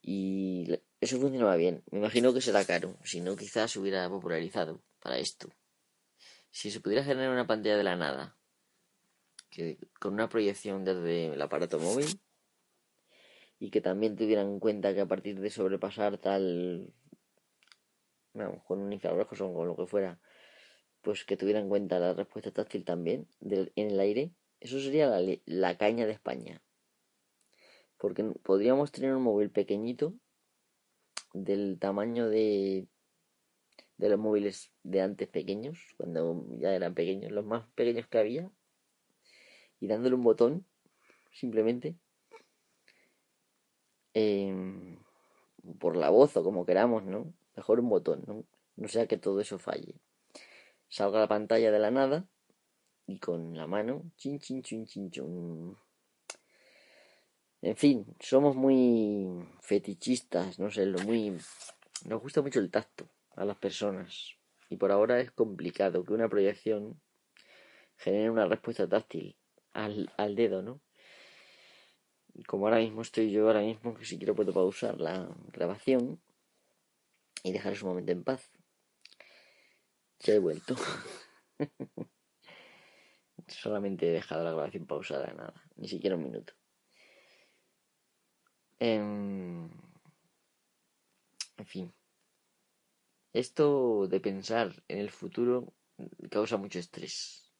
Y 0.00 0.72
eso 1.02 1.20
funcionaba 1.20 1.56
bien. 1.56 1.84
Me 1.90 1.98
imagino 1.98 2.32
que 2.32 2.40
será 2.40 2.64
caro, 2.64 2.96
si 3.04 3.20
no 3.20 3.36
quizás 3.36 3.72
se 3.72 3.78
hubiera 3.78 4.08
popularizado 4.08 4.82
para 5.00 5.18
esto. 5.18 5.50
Si 6.50 6.70
se 6.70 6.80
pudiera 6.80 7.04
generar 7.04 7.30
una 7.30 7.46
pantalla 7.46 7.76
de 7.76 7.84
la 7.84 7.96
nada, 7.96 8.38
con 10.00 10.14
una 10.14 10.30
proyección 10.30 10.82
desde 10.82 11.34
el 11.34 11.42
aparato 11.42 11.78
móvil, 11.78 12.06
y 13.58 13.70
que 13.70 13.80
también 13.80 14.16
tuvieran 14.16 14.48
en 14.48 14.60
cuenta 14.60 14.94
que 14.94 15.00
a 15.00 15.06
partir 15.06 15.40
de 15.40 15.50
sobrepasar 15.50 16.18
tal, 16.18 16.92
bueno, 18.34 18.62
con 18.66 18.80
un 18.80 18.92
infrarrojo 18.92 19.34
o 19.44 19.54
con 19.54 19.66
lo 19.68 19.76
que 19.76 19.86
fuera, 19.86 20.20
pues 21.00 21.24
que 21.24 21.36
tuvieran 21.36 21.64
en 21.64 21.68
cuenta 21.68 21.98
la 21.98 22.14
respuesta 22.14 22.50
táctil 22.50 22.84
también 22.84 23.28
en 23.40 23.90
el 23.90 24.00
aire, 24.00 24.32
eso 24.60 24.80
sería 24.80 25.20
la, 25.46 25.78
caña 25.78 26.06
de 26.06 26.12
España. 26.12 26.62
Porque 27.98 28.24
podríamos 28.42 28.92
tener 28.92 29.14
un 29.14 29.22
móvil 29.22 29.50
pequeñito 29.50 30.14
del 31.32 31.78
tamaño 31.78 32.28
de, 32.28 32.88
de 33.96 34.08
los 34.08 34.18
móviles 34.18 34.72
de 34.82 35.00
antes 35.00 35.28
pequeños, 35.28 35.78
cuando 35.96 36.44
ya 36.58 36.74
eran 36.74 36.94
pequeños, 36.94 37.32
los 37.32 37.44
más 37.44 37.66
pequeños 37.74 38.06
que 38.06 38.18
había, 38.18 38.50
y 39.80 39.86
dándole 39.86 40.14
un 40.14 40.24
botón, 40.24 40.66
simplemente, 41.32 41.96
em, 44.18 44.96
por 45.78 45.94
la 45.94 46.08
voz 46.08 46.34
o 46.38 46.42
como 46.42 46.64
queramos, 46.64 47.04
¿no? 47.04 47.34
Mejor 47.54 47.80
un 47.80 47.90
botón, 47.90 48.24
¿no? 48.26 48.44
No 48.76 48.88
sea 48.88 49.06
que 49.06 49.18
todo 49.18 49.40
eso 49.40 49.58
falle. 49.58 49.94
Salga 50.88 51.20
la 51.20 51.28
pantalla 51.28 51.70
de 51.70 51.78
la 51.78 51.90
nada 51.90 52.24
y 53.06 53.18
con 53.18 53.54
la 53.54 53.66
mano, 53.66 54.02
chin, 54.16 54.38
chin, 54.38 54.62
chin, 54.62 54.86
chin, 54.86 55.10
chin. 55.10 55.76
En 57.60 57.76
fin, 57.76 58.06
somos 58.18 58.56
muy 58.56 59.46
fetichistas, 59.60 60.58
no 60.58 60.70
sé, 60.70 60.86
lo 60.86 60.98
muy... 61.00 61.36
Nos 62.06 62.22
gusta 62.22 62.40
mucho 62.40 62.60
el 62.60 62.70
tacto 62.70 63.08
a 63.34 63.44
las 63.44 63.58
personas 63.58 64.36
y 64.70 64.76
por 64.76 64.92
ahora 64.92 65.20
es 65.20 65.30
complicado 65.30 66.04
que 66.04 66.14
una 66.14 66.28
proyección 66.28 66.98
genere 67.98 68.30
una 68.30 68.46
respuesta 68.46 68.88
táctil 68.88 69.36
al, 69.74 70.10
al 70.16 70.36
dedo, 70.36 70.62
¿no? 70.62 70.80
Como 72.46 72.66
ahora 72.66 72.78
mismo 72.78 73.02
estoy 73.02 73.30
yo, 73.30 73.46
ahora 73.46 73.60
mismo 73.60 73.94
que 73.94 74.04
si 74.04 74.18
quiero 74.18 74.34
puedo 74.34 74.52
pausar 74.52 75.00
la 75.00 75.28
grabación 75.52 76.20
y 77.42 77.52
dejar 77.52 77.74
un 77.74 77.88
momento 77.88 78.12
en 78.12 78.24
paz. 78.24 78.50
Ya 80.20 80.34
he 80.34 80.38
vuelto. 80.38 80.74
Solamente 83.48 84.08
he 84.08 84.12
dejado 84.12 84.44
la 84.44 84.50
grabación 84.50 84.86
pausada, 84.86 85.32
nada, 85.32 85.54
ni 85.76 85.88
siquiera 85.88 86.16
un 86.16 86.24
minuto. 86.24 86.52
En, 88.78 89.70
en 91.56 91.66
fin. 91.66 91.94
Esto 93.32 94.08
de 94.08 94.20
pensar 94.20 94.82
en 94.88 94.98
el 94.98 95.10
futuro 95.10 95.72
causa 96.30 96.56
mucho 96.56 96.78
estrés. 96.78 97.52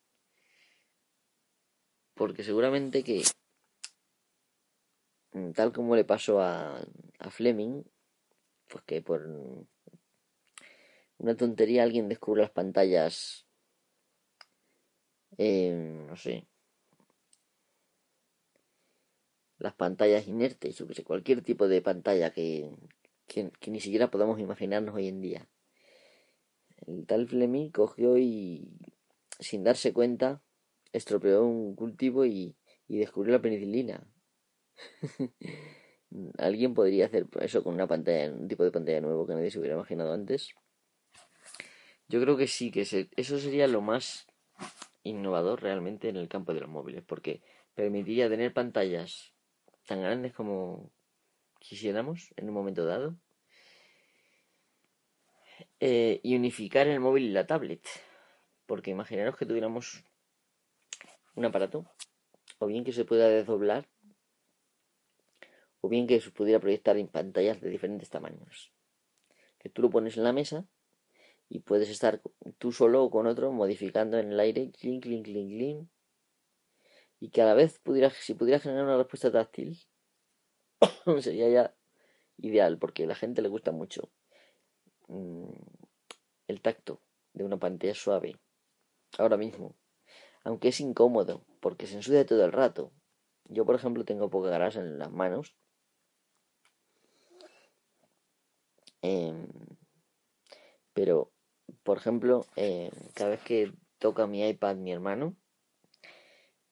Porque 2.15 2.43
seguramente 2.43 3.05
que, 3.05 3.23
tal 5.55 5.73
como 5.73 5.97
le 5.97 6.05
pasó 6.05 6.41
a, 6.41 6.79
a 7.19 7.31
Fleming, 7.31 7.83
pues 8.69 8.85
que 8.85 9.03
por 9.03 9.27
una 11.19 11.37
tontería 11.37 11.83
alguien 11.83 12.09
descubre 12.09 12.43
las 12.43 12.51
pantallas 12.51 13.47
eh, 15.39 15.71
no 16.09 16.17
sé, 16.17 16.47
las 19.59 19.75
pantallas 19.75 20.27
inertes, 20.29 20.77
yo 20.77 20.87
que 20.87 20.95
sé, 20.95 21.05
cualquier 21.05 21.43
tipo 21.43 21.69
de 21.69 21.83
pantalla 21.83 22.33
que, 22.33 22.71
que, 23.27 23.51
ni 23.71 23.81
siquiera 23.81 24.11
podamos 24.11 24.41
imaginarnos 24.41 24.95
hoy 24.95 25.09
en 25.09 25.21
día. 25.21 25.49
El 26.87 27.07
tal 27.07 27.27
Fleming 27.27 27.71
cogió 27.71 28.17
y, 28.19 28.69
sin 29.41 29.65
darse 29.65 29.93
cuenta, 29.93 30.43
estropeó 30.93 31.45
un 31.45 31.75
cultivo 31.75 32.25
y, 32.25 32.57
y 32.89 32.99
descubrió 32.99 33.33
la 33.33 33.43
penicilina. 33.43 34.07
¿Alguien 36.39 36.75
podría 36.75 37.07
hacer 37.07 37.27
eso 37.41 37.63
con 37.63 37.75
una 37.75 37.87
pantalla, 37.87 38.33
un 38.33 38.49
tipo 38.49 38.65
de 38.65 38.71
pantalla 38.71 39.01
nuevo 39.01 39.27
que 39.27 39.35
nadie 39.35 39.51
se 39.51 39.59
hubiera 39.59 39.75
imaginado 39.75 40.13
antes? 40.13 40.55
Yo 42.09 42.21
creo 42.21 42.37
que 42.37 42.47
sí, 42.47 42.71
que 42.71 42.83
eso 42.83 43.39
sería 43.39 43.67
lo 43.67 43.81
más 43.81 44.27
innovador 45.03 45.63
realmente 45.63 46.09
en 46.09 46.17
el 46.17 46.29
campo 46.29 46.55
de 46.55 46.61
los 46.61 46.69
móviles, 46.69 47.03
porque 47.05 47.43
permitiría 47.75 48.29
tener 48.29 48.53
pantallas 48.53 49.33
tan 49.87 50.03
grandes 50.03 50.33
como 50.33 50.91
quisiéramos 51.59 52.33
en 52.37 52.49
un 52.49 52.55
momento 52.55 52.85
dado 52.85 53.17
eh, 55.81 56.21
y 56.23 56.37
unificar 56.37 56.87
el 56.87 57.01
móvil 57.01 57.25
y 57.25 57.31
la 57.31 57.47
tablet, 57.47 57.87
porque 58.67 58.91
imaginaros 58.91 59.37
que 59.37 59.47
tuviéramos 59.47 60.05
un 61.35 61.45
aparato, 61.45 61.85
o 62.59 62.67
bien 62.67 62.85
que 62.85 62.93
se 62.93 63.05
pueda 63.05 63.29
desdoblar, 63.29 63.89
o 65.87 65.89
bien 65.89 66.09
que 66.09 66.21
se 66.21 66.33
pudiera 66.33 66.59
proyectar 66.59 66.97
en 66.97 67.07
pantallas 67.07 67.61
de 67.61 67.71
diferentes 67.71 68.11
tamaños, 68.11 68.73
que 69.61 69.69
tú 69.69 69.83
lo 69.83 69.89
pones 69.89 70.17
en 70.17 70.25
la 70.25 70.33
mesa 70.33 70.67
y 71.49 71.61
puedes 71.61 71.89
estar 71.89 72.21
tú 72.59 72.73
solo 72.73 73.05
o 73.05 73.11
con 73.11 73.29
otro 73.29 73.53
modificando 73.53 74.19
en 74.19 74.33
el 74.33 74.41
aire, 74.41 74.73
clink, 74.73 75.05
clink, 75.05 75.25
clink, 75.27 75.49
clink. 75.49 75.89
Y 77.21 77.31
que 77.31 77.41
a 77.41 77.45
la 77.47 77.55
vez 77.55 77.79
pudiera, 77.79 78.11
si 78.11 78.35
pudiera 78.35 78.59
generar 78.59 78.85
una 78.85 78.97
respuesta 78.97 79.31
táctil, 79.31 79.79
sería 81.21 81.49
ya 81.49 81.75
ideal, 82.37 82.79
porque 82.79 83.05
a 83.05 83.07
la 83.07 83.15
gente 83.15 83.43
le 83.43 83.49
gusta 83.49 83.71
mucho 83.71 84.11
mm, 85.07 85.53
el 86.49 86.61
tacto 86.61 87.01
de 87.33 87.45
una 87.45 87.59
pantalla 87.59 87.95
suave. 87.95 88.41
Ahora 89.19 89.37
mismo. 89.37 89.77
Aunque 90.43 90.69
es 90.69 90.81
incómodo, 90.81 91.45
porque 91.61 91.87
se 91.87 91.95
ensucia 91.95 92.27
todo 92.27 92.45
el 92.45 92.53
rato. 92.53 92.93
Yo, 93.45 93.65
por 93.65 93.77
ejemplo, 93.77 94.05
tengo 94.05 94.31
poca 94.31 94.51
grasa 94.51 94.81
en 94.81 94.99
las 94.99 95.13
manos. 95.13 95.55
Em, 99.07 99.47
pero 100.93 101.31
por 101.85 101.99
ejemplo, 101.99 102.47
eh, 102.57 102.91
cada 103.15 103.31
vez 103.31 103.43
que 103.43 103.73
toca 103.99 104.27
mi 104.27 104.47
iPad 104.49 104.77
mi 104.77 104.93
hermano, 104.93 105.37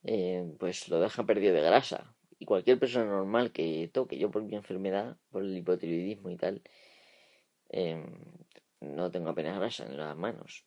eh, 0.05 0.45
pues 0.59 0.89
lo 0.89 1.01
deja 1.01 1.25
perdido 1.25 1.55
de 1.55 1.63
grasa. 1.63 2.15
y 2.39 2.47
cualquier 2.47 2.79
persona 2.81 3.07
normal 3.07 3.53
que 3.53 3.89
toque, 3.93 4.19
yo 4.19 4.31
por 4.31 4.43
mi 4.43 4.57
enfermedad, 4.57 5.17
por 5.31 5.43
el 5.45 5.57
hipotiroidismo 5.57 6.31
y 6.31 6.37
tal, 6.37 6.63
em, 7.69 8.05
no 8.81 9.11
tengo 9.11 9.31
apenas 9.31 9.57
grasa 9.59 9.85
en 9.87 9.97
las 9.97 10.17
manos. 10.17 10.67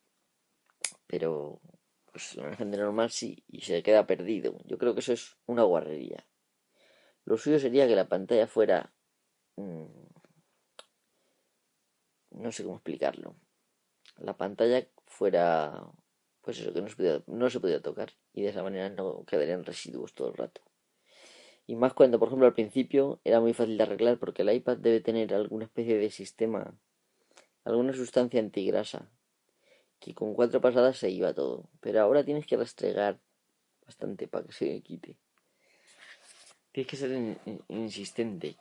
Pero 1.08 1.60
pues 2.12 2.36
la 2.36 2.56
gente 2.56 2.78
normal 2.78 3.10
sí, 3.12 3.44
y 3.48 3.62
se 3.62 3.84
queda 3.84 4.08
perdido. 4.08 4.58
Yo 4.66 4.78
creo 4.78 4.94
que 4.94 5.02
eso 5.02 5.14
es 5.14 5.38
una 5.46 5.64
guarrería. 5.64 6.26
Lo 7.26 7.38
suyo 7.38 7.60
sería 7.60 7.88
que 7.88 7.96
la 7.96 8.08
pantalla 8.08 8.48
fuera... 8.48 8.94
Mm, 9.58 10.07
no 12.38 12.52
sé 12.52 12.64
cómo 12.64 12.76
explicarlo. 12.76 13.36
La 14.18 14.36
pantalla 14.36 14.88
fuera... 15.06 15.84
Pues 16.42 16.60
eso, 16.60 16.74
que 16.74 16.82
no 16.82 16.88
se, 16.88 16.96
podía, 16.96 17.22
no 17.28 17.50
se 17.50 17.60
podía 17.60 17.82
tocar. 17.82 18.14
Y 18.34 18.42
de 18.42 18.50
esa 18.50 18.64
manera 18.64 18.90
no 18.90 19.26
quedarían 19.26 19.66
residuos 19.66 20.14
todo 20.14 20.30
el 20.30 20.36
rato. 20.36 20.62
Y 21.66 21.76
más 21.76 21.94
cuando, 21.94 22.18
por 22.18 22.30
ejemplo, 22.30 22.48
al 22.48 22.54
principio 22.54 23.20
era 23.26 23.42
muy 23.42 23.54
fácil 23.54 23.78
de 23.78 23.84
arreglar 23.84 24.18
porque 24.18 24.44
el 24.44 24.54
iPad 24.54 24.78
debe 24.78 25.02
tener 25.02 25.34
alguna 25.34 25.66
especie 25.66 25.98
de 25.98 26.10
sistema, 26.10 26.74
alguna 27.66 27.92
sustancia 27.92 28.40
antigrasa, 28.40 29.12
que 30.00 30.16
con 30.16 30.34
cuatro 30.34 30.62
pasadas 30.62 30.98
se 30.98 31.10
iba 31.10 31.34
todo. 31.34 31.70
Pero 31.82 32.02
ahora 32.02 32.24
tienes 32.24 32.46
que 32.46 32.56
restregar 32.56 33.20
bastante 33.86 34.30
para 34.30 34.46
que 34.46 34.54
se 34.54 34.82
quite. 34.82 35.18
Tienes 36.72 36.90
que 36.90 36.96
ser 36.96 37.38
insistente. 37.68 38.56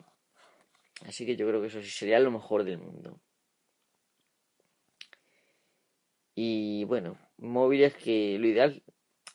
Así 1.06 1.25
que 1.25 1.37
yo 1.37 1.47
creo 1.47 1.61
que 1.61 1.68
eso 1.68 1.80
sí 1.83 1.90
sería 1.90 2.18
lo 2.18 2.33
mejor 2.33 2.64
del 2.64 2.78
mundo. 2.78 3.21
Y 6.38 6.85
bueno, 6.85 7.19
móviles 7.38 7.95
que 7.95 8.38
lo 8.38 8.47
ideal, 8.47 8.83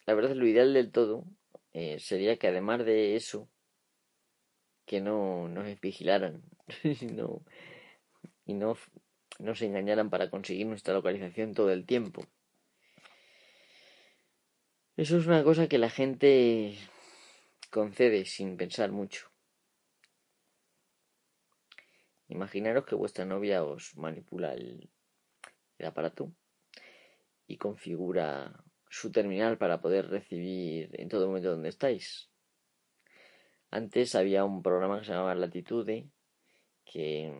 la 0.06 0.14
verdad, 0.14 0.36
lo 0.36 0.46
ideal 0.46 0.72
del 0.72 0.92
todo 0.92 1.26
eh, 1.74 2.00
sería 2.00 2.38
que 2.38 2.48
además 2.48 2.86
de 2.86 3.16
eso, 3.16 3.50
que 4.86 5.02
no 5.02 5.48
nos 5.48 5.82
vigilaran 5.82 6.44
y 6.84 7.06
no, 7.08 7.44
y 8.46 8.54
no 8.54 8.78
nos 9.40 9.62
engañaran 9.64 10.12
para 10.12 10.30
conseguir 10.30 10.68
nuestra 10.68 10.94
localización 10.94 11.56
todo 11.56 11.72
el 11.72 11.88
tiempo. 11.88 12.22
Eso 14.96 15.18
es 15.18 15.26
una 15.26 15.44
cosa 15.44 15.68
que 15.68 15.80
la 15.80 15.90
gente 15.90 16.78
concede 17.72 18.26
sin 18.26 18.58
pensar 18.58 18.92
mucho. 18.92 19.32
Imaginaros 22.28 22.86
que 22.86 22.94
vuestra 22.94 23.26
novia 23.26 23.64
os 23.64 23.98
manipula 23.98 24.54
el, 24.54 24.92
el 25.80 25.86
aparato 25.88 26.32
y 27.52 27.58
configura 27.58 28.64
su 28.90 29.12
terminal 29.12 29.58
para 29.58 29.82
poder 29.82 30.08
recibir 30.08 30.90
en 30.94 31.10
todo 31.10 31.28
momento 31.28 31.52
donde 31.52 31.70
estáis. 31.70 32.30
Antes 33.70 34.16
había 34.16 34.46
un 34.46 34.64
programa 34.64 35.00
que 35.00 35.06
se 35.06 35.12
llamaba 35.12 35.36
Latitude 35.36 36.10
que, 36.86 37.34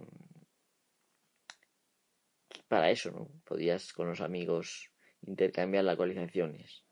para 2.68 2.92
eso, 2.92 3.12
¿no? 3.12 3.30
Podías 3.46 3.94
con 3.94 4.08
los 4.08 4.20
amigos 4.20 4.92
intercambiar 5.22 5.86
las 5.86 5.96
localizaciones. 5.96 6.84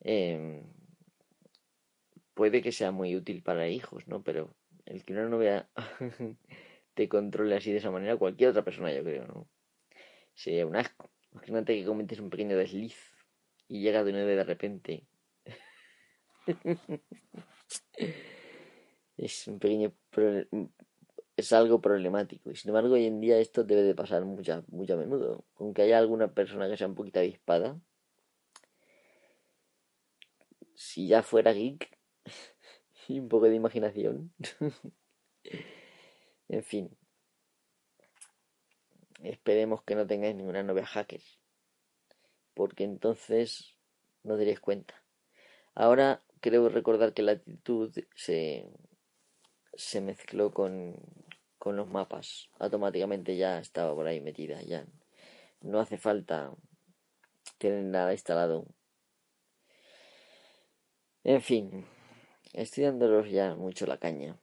Em, 0.00 0.70
puede 2.34 2.60
que 2.60 2.72
sea 2.72 2.90
muy 2.90 3.16
útil 3.16 3.42
para 3.42 3.68
hijos, 3.68 4.06
¿no? 4.06 4.22
Pero 4.22 4.54
el 4.84 5.02
que 5.04 5.14
una 5.14 5.28
novia 5.28 5.70
te 6.94 7.08
controle 7.08 7.56
así 7.56 7.70
de 7.72 7.78
esa 7.78 7.90
manera, 7.90 8.18
cualquier 8.18 8.50
otra 8.50 8.64
persona, 8.64 8.92
yo 8.92 9.02
creo, 9.02 9.26
¿no? 9.26 9.48
Sería 10.34 10.66
un 10.66 10.76
asco. 10.76 11.10
Imagínate 11.32 11.74
que 11.76 11.84
cometes 11.84 12.20
un 12.20 12.30
pequeño 12.30 12.56
desliz 12.56 12.96
y 13.68 13.80
llega 13.80 14.04
de 14.04 14.12
nuevo 14.12 14.28
de 14.28 14.44
repente. 14.44 15.06
es 19.16 19.46
un 19.48 19.58
pequeño 19.58 19.92
es 21.36 21.52
algo 21.52 21.80
problemático. 21.80 22.50
Y 22.50 22.56
sin 22.56 22.68
embargo 22.70 22.94
hoy 22.94 23.06
en 23.06 23.20
día 23.20 23.38
esto 23.38 23.64
debe 23.64 23.82
de 23.82 23.94
pasar 23.94 24.24
mucho, 24.24 24.52
a 24.54 24.96
menudo. 24.96 25.44
Aunque 25.56 25.82
haya 25.82 25.98
alguna 25.98 26.34
persona 26.34 26.68
que 26.68 26.76
sea 26.76 26.88
un 26.88 26.94
poquito 26.94 27.20
avispada 27.20 27.80
si 30.74 31.06
ya 31.06 31.22
fuera 31.22 31.52
geek 31.52 31.98
y 33.08 33.20
un 33.20 33.28
poco 33.28 33.46
de 33.46 33.56
imaginación. 33.56 34.32
En 36.48 36.62
fin 36.62 36.90
esperemos 39.22 39.82
que 39.82 39.94
no 39.94 40.06
tengáis 40.06 40.34
ninguna 40.34 40.62
novia 40.62 40.86
hacker 40.86 41.22
porque 42.54 42.84
entonces 42.84 43.76
no 44.22 44.36
daréis 44.36 44.60
cuenta 44.60 45.02
ahora 45.74 46.22
creo 46.40 46.68
recordar 46.68 47.14
que 47.14 47.22
la 47.22 47.32
actitud 47.32 47.92
se 48.14 48.68
se 49.74 50.00
mezcló 50.00 50.52
con, 50.52 50.96
con 51.58 51.76
los 51.76 51.88
mapas. 51.88 52.50
Automáticamente 52.58 53.36
ya 53.36 53.58
estaba 53.58 53.94
por 53.94 54.06
ahí 54.06 54.20
metida, 54.20 54.60
ya 54.62 54.86
no 55.60 55.80
hace 55.80 55.96
falta 55.96 56.52
tener 57.58 57.84
nada 57.84 58.12
instalado. 58.12 58.66
En 61.24 61.40
fin, 61.40 61.86
estoy 62.52 62.84
dándolos 62.84 63.30
ya 63.30 63.54
mucho 63.54 63.86
la 63.86 63.98
caña. 63.98 64.36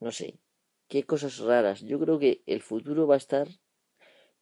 No 0.00 0.10
sé, 0.10 0.38
qué 0.92 1.04
cosas 1.04 1.38
raras. 1.38 1.80
Yo 1.80 1.98
creo 1.98 2.18
que 2.18 2.42
el 2.44 2.60
futuro 2.60 3.06
va 3.06 3.14
a 3.14 3.16
estar 3.24 3.48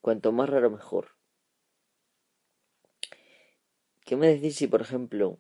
cuanto 0.01 0.33
más 0.33 0.51
raro 0.51 0.69
mejor. 0.69 1.11
¿Qué 4.05 4.17
me 4.17 4.27
decís 4.27 4.57
si, 4.57 4.67
por 4.67 4.81
ejemplo, 4.81 5.39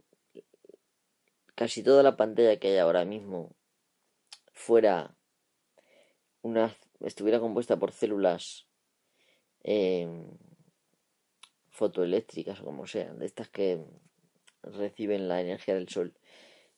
casi 1.56 1.82
toda 1.82 2.04
la 2.04 2.16
pantalla 2.16 2.60
que 2.60 2.68
hay 2.68 2.78
ahora 2.78 3.04
mismo 3.04 3.56
fuera 4.52 5.16
una 6.42 6.76
estuviera 7.00 7.40
compuesta 7.40 7.76
por 7.76 7.90
células 7.90 8.68
em, 9.64 10.38
fotoeléctricas 11.70 12.60
o 12.60 12.64
como 12.64 12.86
sean, 12.86 13.18
de 13.18 13.26
estas 13.26 13.48
que 13.48 13.84
reciben 14.62 15.26
la 15.26 15.40
energía 15.40 15.74
del 15.74 15.88
sol 15.88 16.14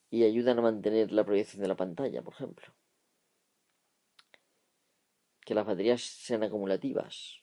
y 0.09 0.25
ayudan 0.25 0.59
a 0.59 0.62
mantener 0.62 1.12
la 1.12 1.23
proyección 1.23 1.61
de 1.61 1.68
la 1.68 1.77
pantalla, 1.77 2.23
por 2.23 2.33
ejemplo. 2.33 2.73
Que 5.44 5.55
las 5.55 5.66
baterías 5.66 6.02
sean 6.02 6.42
acumulativas. 6.42 7.42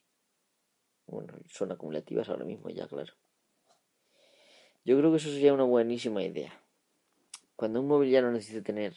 Bueno, 1.05 1.33
son 1.49 1.71
acumulativas 1.71 2.29
ahora 2.29 2.45
mismo 2.45 2.69
ya, 2.69 2.87
claro. 2.87 3.13
Yo 4.85 4.97
creo 4.97 5.11
que 5.11 5.17
eso 5.17 5.29
sería 5.29 5.53
una 5.53 5.63
buenísima 5.63 6.23
idea. 6.23 6.63
Cuando 7.55 7.81
un 7.81 7.87
móvil 7.87 8.11
ya 8.11 8.21
no 8.21 8.31
necesita 8.31 8.61
tener 8.61 8.95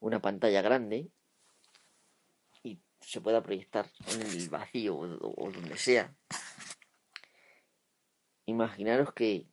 una 0.00 0.20
pantalla 0.20 0.62
grande 0.62 1.10
y 2.62 2.80
se 3.00 3.20
pueda 3.20 3.42
proyectar 3.42 3.86
en 4.06 4.22
el 4.22 4.48
vacío 4.48 4.96
o, 4.96 5.50
donde 5.50 5.76
sea, 5.76 6.14
imaginaros 8.46 9.12
que 9.12 9.46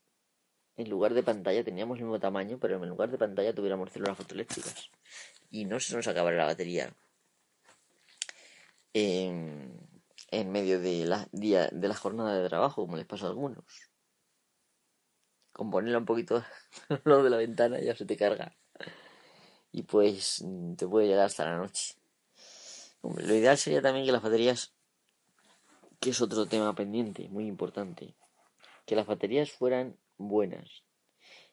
en 0.77 0.89
lugar 0.89 1.13
de 1.13 1.23
pantalla 1.23 1.63
teníamos 1.63 1.97
el 1.97 2.05
mismo 2.05 2.19
tamaño, 2.19 2.59
pero 2.59 2.81
en 2.81 2.89
lugar 2.89 3.09
de 3.09 3.17
pantalla 3.17 3.53
tuviéramos 3.53 3.91
células 3.91 4.17
fotoeléctricas 4.17 4.89
y 5.49 5.65
no 5.65 5.79
se 5.79 5.95
nos 5.95 6.07
acabara 6.07 6.37
la 6.37 6.45
batería 6.45 6.93
en, 8.95 10.51
medio 10.51 10.79
de 10.79 11.05
la, 11.05 11.27
día, 11.31 11.69
de 11.71 11.87
la 11.87 11.95
jornada 11.95 12.39
de 12.39 12.47
trabajo, 12.47 12.81
como 12.81 12.97
les 12.97 13.05
pasa 13.05 13.25
a 13.25 13.29
algunos 13.29 13.65
con 15.55 15.71
ponerla 15.71 15.99
un 15.99 16.05
poquito 16.05 16.43
al 16.89 17.01
lado 17.05 17.23
de 17.23 17.29
la 17.29 17.37
ventana 17.37 17.79
ya 17.79 17.95
se 17.95 18.05
te 18.05 18.17
carga. 18.17 18.53
Y 19.71 19.83
pues 19.83 20.43
te 20.77 20.87
puede 20.87 21.07
llegar 21.07 21.25
hasta 21.25 21.45
la 21.45 21.57
noche. 21.57 21.95
lo 23.01 23.33
ideal 23.33 23.57
sería 23.57 23.81
también 23.81 24.05
que 24.05 24.11
las 24.11 24.21
baterías, 24.21 24.73
que 26.01 26.09
es 26.09 26.21
otro 26.21 26.45
tema 26.45 26.75
pendiente, 26.75 27.29
muy 27.29 27.47
importante, 27.47 28.15
que 28.85 28.95
las 28.97 29.07
baterías 29.07 29.51
fueran 29.51 29.97
buenas 30.17 30.83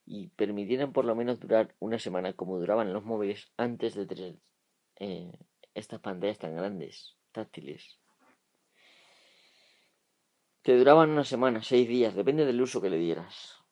y 0.04 0.28
permitieran 0.28 0.92
por 0.92 1.04
lo 1.04 1.14
menos 1.14 1.38
durar 1.38 1.74
una 1.78 2.00
semana 2.00 2.32
como 2.32 2.58
duraban 2.58 2.92
los 2.92 3.04
móviles 3.04 3.52
antes 3.56 3.94
de 3.94 4.06
tener 4.06 4.36
eh, 4.96 5.32
estas 5.74 6.00
pantallas 6.00 6.38
tan 6.38 6.56
grandes, 6.56 7.16
táctiles. 7.32 7.98
Te 10.62 10.76
duraban 10.76 11.10
una 11.10 11.24
semana, 11.24 11.62
seis 11.62 11.88
días, 11.88 12.14
depende 12.14 12.46
del 12.46 12.60
uso 12.60 12.80
que 12.80 12.90
le 12.90 12.98
dieras 12.98 13.62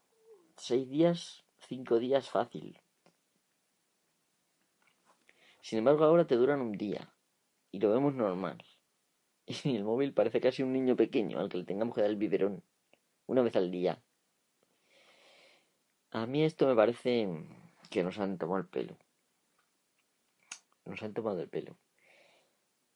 seis 0.61 0.89
días, 0.91 1.43
cinco 1.69 1.99
días 1.99 2.29
fácil. 2.29 2.79
Sin 5.63 5.79
embargo, 5.79 6.05
ahora 6.05 6.27
te 6.27 6.37
duran 6.37 6.61
un 6.61 6.73
día 6.73 7.13
y 7.73 7.79
lo 7.81 7.91
vemos 7.91 8.15
normal. 8.15 8.63
Y 9.65 9.75
el 9.75 9.83
móvil 9.83 10.13
parece 10.13 10.41
casi 10.41 10.63
un 10.63 10.73
niño 10.73 10.95
pequeño 10.95 11.41
al 11.41 11.49
que 11.49 11.59
le 11.59 11.65
tengamos 11.65 11.95
que 11.95 12.03
dar 12.03 12.11
el 12.11 12.17
biberón 12.17 12.63
una 13.27 13.43
vez 13.43 13.57
al 13.57 13.71
día. 13.71 14.01
A 16.13 16.27
mí 16.27 16.45
esto 16.45 16.69
me 16.69 16.77
parece 16.77 17.29
que 17.91 18.05
nos 18.05 18.19
han 18.19 18.39
tomado 18.39 18.61
el 18.61 18.69
pelo. 18.69 18.97
Nos 20.85 21.03
han 21.03 21.15
tomado 21.15 21.41
el 21.41 21.49
pelo. 21.49 21.77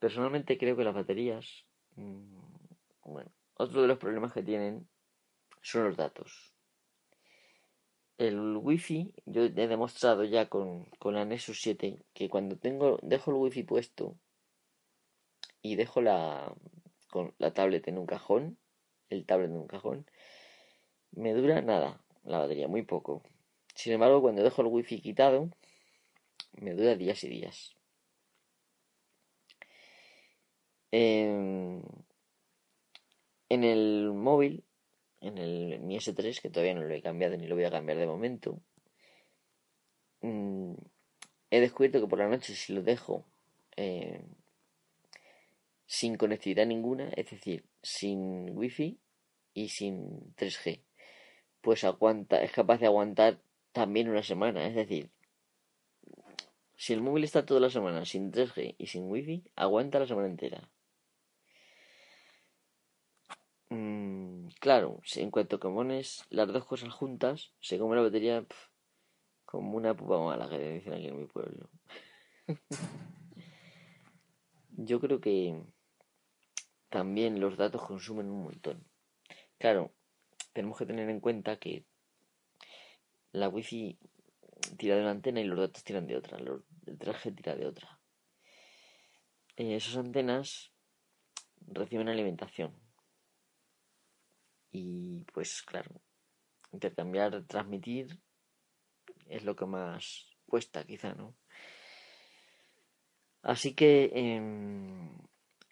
Personalmente 0.04 0.58
creo 0.58 0.76
que 0.76 0.84
las 0.84 0.94
baterías, 0.94 1.64
mm, 1.96 2.36
bueno, 3.04 3.30
otro 3.54 3.80
de 3.80 3.88
los 3.88 3.96
problemas 3.96 4.34
que 4.34 4.42
tienen 4.42 4.86
son 5.62 5.84
los 5.84 5.96
datos 5.96 6.54
el 8.18 8.56
wifi, 8.56 9.14
yo 9.26 9.44
he 9.44 9.50
demostrado 9.50 10.24
ya 10.24 10.48
con, 10.48 10.84
con 10.98 11.14
la 11.14 11.24
Nexus 11.24 11.60
7 11.60 12.04
que 12.12 12.28
cuando 12.28 12.56
tengo, 12.56 12.98
dejo 13.02 13.30
el 13.30 13.38
wifi 13.38 13.62
puesto 13.62 14.16
y 15.62 15.76
dejo 15.76 16.00
la, 16.00 16.54
con 17.10 17.34
la 17.38 17.52
tablet 17.52 17.88
en 17.88 17.98
un 17.98 18.06
cajón, 18.06 18.58
el 19.08 19.24
tablet 19.24 19.50
en 19.50 19.56
un 19.56 19.66
cajón, 19.66 20.06
me 21.12 21.32
dura 21.32 21.62
nada 21.62 22.00
la 22.24 22.40
batería, 22.40 22.68
muy 22.68 22.82
poco. 22.82 23.22
Sin 23.74 23.92
embargo, 23.94 24.20
cuando 24.20 24.42
dejo 24.42 24.62
el 24.62 24.68
wifi 24.68 25.00
quitado, 25.00 25.48
me 26.52 26.74
dura 26.74 26.94
días 26.94 27.24
y 27.24 27.28
días. 27.28 27.74
En, 30.96 31.82
en 33.48 33.64
el 33.64 34.12
móvil, 34.12 34.62
en 35.20 35.38
el 35.38 35.80
Mi 35.80 35.96
S3, 35.96 36.40
que 36.40 36.50
todavía 36.50 36.74
no 36.74 36.84
lo 36.84 36.94
he 36.94 37.02
cambiado 37.02 37.36
ni 37.36 37.48
lo 37.48 37.56
voy 37.56 37.64
a 37.64 37.70
cambiar 37.72 37.98
de 37.98 38.06
momento, 38.06 38.60
mm, 40.20 40.74
he 41.50 41.60
descubierto 41.60 42.00
que 42.00 42.06
por 42.06 42.20
la 42.20 42.28
noche 42.28 42.54
si 42.54 42.72
lo 42.74 42.82
dejo 42.82 43.24
eh, 43.76 44.22
sin 45.84 46.16
conectividad 46.16 46.64
ninguna, 46.64 47.08
es 47.16 47.28
decir, 47.28 47.64
sin 47.82 48.56
wifi 48.56 49.00
y 49.52 49.70
sin 49.70 50.32
3G, 50.36 50.80
pues 51.60 51.82
aguanta, 51.82 52.40
es 52.40 52.52
capaz 52.52 52.78
de 52.78 52.86
aguantar 52.86 53.40
también 53.72 54.08
una 54.08 54.22
semana, 54.22 54.64
es 54.64 54.76
decir, 54.76 55.10
si 56.76 56.92
el 56.92 57.00
móvil 57.00 57.24
está 57.24 57.44
toda 57.44 57.58
la 57.58 57.70
semana 57.70 58.04
sin 58.04 58.30
3G 58.30 58.76
y 58.78 58.86
sin 58.86 59.10
wifi, 59.10 59.42
aguanta 59.56 59.98
la 59.98 60.06
semana 60.06 60.28
entera. 60.28 60.68
Mm, 63.74 64.50
claro, 64.60 65.00
en 65.16 65.32
cuanto 65.32 65.58
que 65.58 65.68
pones 65.68 66.24
las 66.30 66.46
dos 66.46 66.64
cosas 66.64 66.92
juntas, 66.92 67.52
se 67.60 67.76
come 67.76 67.96
la 67.96 68.02
batería 68.02 68.46
como 69.44 69.76
una 69.76 69.96
pupa 69.96 70.20
mala 70.20 70.48
que 70.48 70.74
dicen 70.74 70.92
aquí 70.92 71.08
en 71.08 71.18
mi 71.18 71.26
pueblo. 71.26 71.68
Yo 74.76 75.00
creo 75.00 75.20
que 75.20 75.60
también 76.88 77.40
los 77.40 77.56
datos 77.56 77.82
consumen 77.82 78.30
un 78.30 78.44
montón. 78.44 78.84
Claro, 79.58 79.90
tenemos 80.52 80.78
que 80.78 80.86
tener 80.86 81.10
en 81.10 81.18
cuenta 81.18 81.58
que 81.58 81.84
la 83.32 83.48
wifi 83.48 83.98
tira 84.78 84.94
de 84.94 85.00
una 85.00 85.10
antena 85.10 85.40
y 85.40 85.44
los 85.44 85.58
datos 85.58 85.82
tiran 85.82 86.06
de 86.06 86.16
otra, 86.16 86.38
el 86.38 86.98
traje 86.98 87.32
tira 87.32 87.56
de 87.56 87.66
otra. 87.66 87.98
Eh, 89.56 89.74
esas 89.74 89.96
antenas 89.96 90.70
reciben 91.66 92.08
alimentación. 92.08 92.83
Y 94.76 95.20
pues 95.32 95.62
claro, 95.62 96.02
intercambiar, 96.72 97.44
transmitir 97.46 98.18
es 99.26 99.44
lo 99.44 99.54
que 99.54 99.66
más 99.66 100.26
cuesta 100.48 100.82
quizá, 100.84 101.14
¿no? 101.14 101.36
Así 103.42 103.72
que 103.76 104.10
em, 104.12 105.16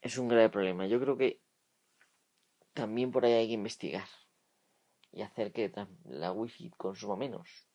es 0.03 0.19
un 0.19 0.29
grave 0.29 0.51
problema. 0.51 0.87
Yo 0.87 1.01
creo 1.01 1.17
que 1.17 1.41
también 2.75 3.11
por 3.11 3.25
ahí 3.25 3.33
hay 3.33 3.49
que 3.49 3.55
investigar 3.55 4.07
y 5.11 5.23
hacer 5.23 5.51
que 5.51 5.73
la 6.05 6.31
wifi 6.31 6.71
consuma 6.71 7.17
menos. 7.17 7.67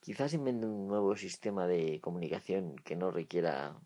Quizás 0.00 0.34
invente 0.34 0.66
un 0.66 0.86
nuevo 0.86 1.16
sistema 1.16 1.66
de 1.66 1.98
comunicación 2.02 2.76
que 2.76 2.94
no 2.94 3.10
requiera 3.10 3.80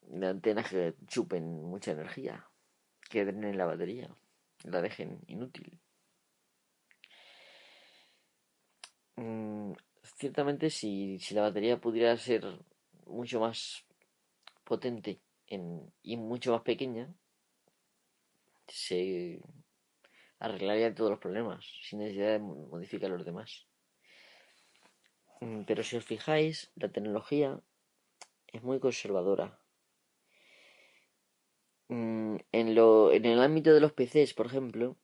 de 0.00 0.26
antenas 0.26 0.68
que 0.68 0.96
chupen 1.06 1.62
mucha 1.62 1.92
energía, 1.92 2.48
que 3.10 3.24
drenen 3.24 3.58
la 3.58 3.66
batería, 3.66 4.08
la 4.64 4.80
dejen 4.80 5.20
inútil. 5.26 5.80
Mm, 9.16 9.72
ciertamente 10.02 10.70
si, 10.70 11.18
si 11.18 11.34
la 11.34 11.42
batería 11.42 11.80
pudiera 11.80 12.16
ser 12.16 12.44
mucho 13.06 13.40
más 13.40 13.84
potente 14.64 15.20
en, 15.46 15.92
y 16.02 16.16
mucho 16.16 16.52
más 16.52 16.62
pequeña, 16.62 17.14
se 18.66 19.40
arreglaría 20.38 20.94
todos 20.94 21.10
los 21.10 21.20
problemas 21.20 21.64
sin 21.82 22.00
necesidad 22.00 22.32
de 22.32 22.38
modificar 22.38 23.10
los 23.10 23.24
demás. 23.24 23.66
Mm, 25.40 25.62
pero 25.64 25.82
si 25.82 25.96
os 25.96 26.04
fijáis, 26.04 26.72
la 26.74 26.88
tecnología 26.88 27.60
es 28.48 28.62
muy 28.62 28.80
conservadora. 28.80 29.58
Mm, 31.88 32.36
en, 32.52 32.74
lo, 32.74 33.12
en 33.12 33.24
el 33.26 33.40
ámbito 33.40 33.72
de 33.72 33.80
los 33.80 33.92
PCs, 33.92 34.34
por 34.34 34.46
ejemplo, 34.46 34.96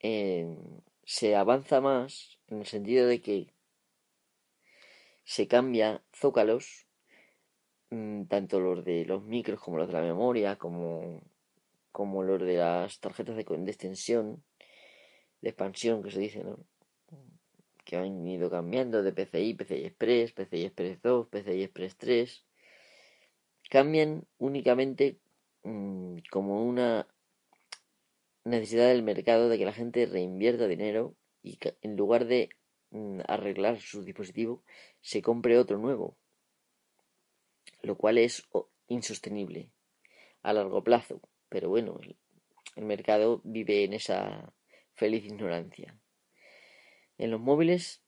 eh, 0.00 0.56
se 1.04 1.36
avanza 1.36 1.80
más 1.80 2.38
en 2.48 2.60
el 2.60 2.66
sentido 2.66 3.06
de 3.06 3.20
que 3.20 3.54
se 5.24 5.46
cambia 5.48 6.02
zócalos 6.12 6.86
Mm, 7.90 8.26
tanto 8.26 8.60
los 8.60 8.84
de 8.84 9.04
los 9.04 9.24
micros 9.24 9.60
como 9.60 9.76
los 9.78 9.88
de 9.88 9.94
la 9.94 10.02
memoria, 10.02 10.56
como, 10.56 11.20
como 11.92 12.22
los 12.22 12.40
de 12.40 12.56
las 12.56 13.00
tarjetas 13.00 13.34
de, 13.36 13.42
extensión, 13.42 14.44
de 15.40 15.48
expansión 15.50 16.02
que 16.02 16.12
se 16.12 16.20
dice, 16.20 16.44
¿no? 16.44 16.58
Que 17.84 17.96
han 17.96 18.26
ido 18.26 18.48
cambiando 18.50 19.02
de 19.02 19.12
PCI, 19.12 19.54
PCI 19.54 19.84
Express, 19.86 20.32
PCI 20.32 20.64
Express 20.66 21.02
2, 21.02 21.26
PCI 21.28 21.62
Express 21.64 21.96
3. 21.96 22.44
Cambian 23.70 24.26
únicamente 24.38 25.18
como 25.62 26.64
una 26.64 27.06
necesidad 28.44 28.88
del 28.88 29.02
mercado 29.02 29.48
de 29.48 29.58
que 29.58 29.64
la 29.64 29.72
gente 29.72 30.06
reinvierta 30.06 30.66
dinero 30.66 31.14
y 31.42 31.58
en 31.82 31.96
lugar 31.96 32.26
de 32.26 32.50
mm, 32.90 33.20
arreglar 33.26 33.80
su 33.80 34.02
dispositivo 34.02 34.62
se 35.00 35.22
compre 35.22 35.58
otro 35.58 35.78
nuevo 35.78 36.16
lo 37.82 37.96
cual 37.96 38.18
es 38.18 38.48
insostenible 38.88 39.70
a 40.42 40.52
largo 40.52 40.82
plazo. 40.82 41.20
Pero 41.48 41.68
bueno, 41.68 41.98
el, 42.76 42.84
mercado 42.84 43.40
vive 43.44 43.84
en 43.84 43.94
esa 43.94 44.52
feliz 44.94 45.24
ignorancia. 45.24 45.98
En 47.18 47.30
los 47.30 47.40
móviles, 47.40 48.02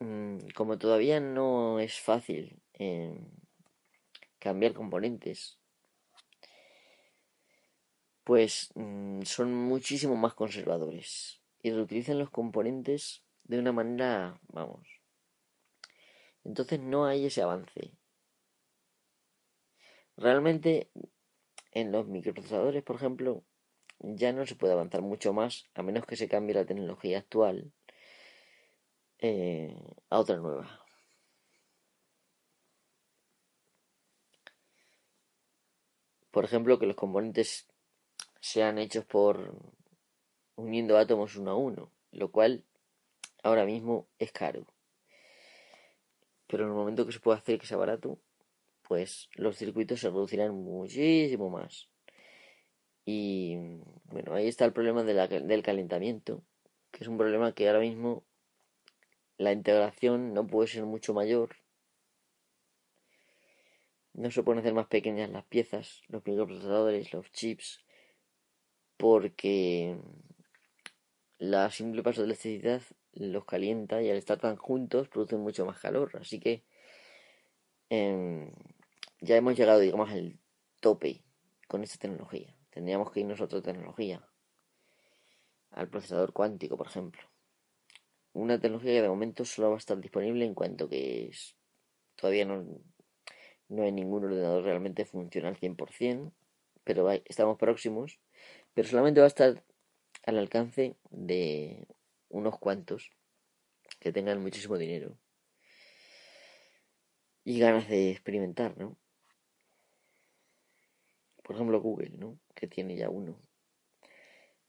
mm, 0.00 0.38
como 0.54 0.78
todavía 0.78 1.20
no 1.20 1.80
es 1.80 2.00
fácil 2.00 2.62
eh, 2.74 3.20
cambiar 4.38 4.72
componentes, 4.74 5.58
pues 8.24 8.70
mm, 8.74 9.22
son 9.22 9.54
muchísimo 9.54 10.16
más 10.16 10.34
conservadores 10.34 11.40
y 11.62 11.70
reutilizan 11.70 12.18
los 12.18 12.30
componentes 12.30 13.22
de 13.44 13.58
una 13.58 13.72
manera, 13.72 14.40
vamos. 14.48 14.88
Entonces 16.42 16.80
no 16.80 17.06
hay 17.06 17.26
ese 17.26 17.42
avance. 17.42 17.92
Realmente 20.16 20.90
en 21.72 21.92
los 21.92 22.06
microprocesadores, 22.06 22.82
por 22.82 22.96
ejemplo, 22.96 23.44
ya 23.98 24.32
no 24.32 24.46
se 24.46 24.56
puede 24.56 24.72
avanzar 24.72 25.02
mucho 25.02 25.32
más 25.32 25.64
a 25.74 25.82
menos 25.82 26.06
que 26.06 26.16
se 26.16 26.28
cambie 26.28 26.54
la 26.54 26.64
tecnología 26.64 27.18
actual 27.18 27.72
eh, 29.18 29.76
a 30.10 30.18
otra 30.18 30.36
nueva. 30.36 30.80
Por 36.30 36.44
ejemplo, 36.44 36.78
que 36.78 36.86
los 36.86 36.96
componentes 36.96 37.68
sean 38.44 38.76
hechos 38.76 39.06
por 39.06 39.56
uniendo 40.54 40.98
átomos 40.98 41.34
uno 41.36 41.52
a 41.52 41.56
uno, 41.56 41.90
lo 42.12 42.30
cual 42.30 42.62
ahora 43.42 43.64
mismo 43.64 44.06
es 44.18 44.32
caro. 44.32 44.66
Pero 46.46 46.64
en 46.64 46.68
el 46.68 46.76
momento 46.76 47.06
que 47.06 47.12
se 47.12 47.20
pueda 47.20 47.38
hacer 47.38 47.58
que 47.58 47.66
sea 47.66 47.78
barato, 47.78 48.18
pues 48.82 49.30
los 49.36 49.56
circuitos 49.56 50.00
se 50.00 50.10
reducirán 50.10 50.54
muchísimo 50.54 51.48
más. 51.48 51.88
Y 53.06 53.56
bueno, 54.04 54.34
ahí 54.34 54.46
está 54.46 54.66
el 54.66 54.74
problema 54.74 55.04
del 55.04 55.62
calentamiento, 55.62 56.44
que 56.90 57.02
es 57.02 57.08
un 57.08 57.16
problema 57.16 57.54
que 57.54 57.66
ahora 57.66 57.80
mismo 57.80 58.24
la 59.38 59.52
integración 59.52 60.34
no 60.34 60.46
puede 60.46 60.68
ser 60.68 60.84
mucho 60.84 61.14
mayor. 61.14 61.56
No 64.12 64.30
se 64.30 64.42
pueden 64.42 64.60
hacer 64.60 64.74
más 64.74 64.86
pequeñas 64.88 65.30
las 65.30 65.46
piezas, 65.46 66.02
los 66.08 66.24
microprocesadores, 66.26 67.10
los 67.14 67.32
chips, 67.32 67.83
porque 68.96 69.98
la 71.38 71.70
simple 71.70 72.02
paso 72.02 72.20
de 72.20 72.26
electricidad 72.26 72.82
los 73.12 73.44
calienta 73.44 74.02
y 74.02 74.10
al 74.10 74.16
estar 74.16 74.38
tan 74.38 74.56
juntos 74.56 75.08
producen 75.08 75.40
mucho 75.40 75.64
más 75.66 75.78
calor. 75.78 76.16
Así 76.20 76.40
que 76.40 76.64
em, 77.90 78.50
ya 79.20 79.36
hemos 79.36 79.56
llegado, 79.56 79.80
digamos, 79.80 80.10
al 80.10 80.38
tope 80.80 81.22
con 81.68 81.82
esta 81.82 81.98
tecnología. 81.98 82.54
Tendríamos 82.70 83.10
que 83.10 83.20
irnos 83.20 83.40
a 83.40 83.44
otra 83.44 83.62
tecnología. 83.62 84.26
Al 85.70 85.88
procesador 85.88 86.32
cuántico, 86.32 86.76
por 86.76 86.86
ejemplo. 86.86 87.22
Una 88.32 88.58
tecnología 88.58 88.92
que 88.92 89.02
de 89.02 89.08
momento 89.08 89.44
solo 89.44 89.68
va 89.70 89.76
a 89.76 89.78
estar 89.78 90.00
disponible 90.00 90.44
en 90.44 90.54
cuanto 90.54 90.88
que 90.88 91.28
es, 91.28 91.56
todavía 92.16 92.44
no, 92.44 92.64
no 93.68 93.82
hay 93.82 93.92
ningún 93.92 94.24
ordenador 94.24 94.64
realmente 94.64 95.04
funcional 95.04 95.56
100%, 95.56 96.32
pero 96.82 97.10
estamos 97.10 97.58
próximos. 97.58 98.18
Pero 98.74 98.88
solamente 98.88 99.20
va 99.20 99.26
a 99.26 99.28
estar 99.28 99.62
al 100.26 100.38
alcance 100.38 100.96
de 101.10 101.86
unos 102.28 102.58
cuantos 102.58 103.12
que 104.00 104.12
tengan 104.12 104.42
muchísimo 104.42 104.76
dinero 104.76 105.16
y 107.44 107.58
ganas 107.58 107.88
de 107.88 108.10
experimentar, 108.10 108.76
¿no? 108.76 108.96
Por 111.42 111.56
ejemplo, 111.56 111.80
Google, 111.80 112.10
¿no? 112.18 112.38
Que 112.54 112.66
tiene 112.66 112.96
ya 112.96 113.10
uno. 113.10 113.38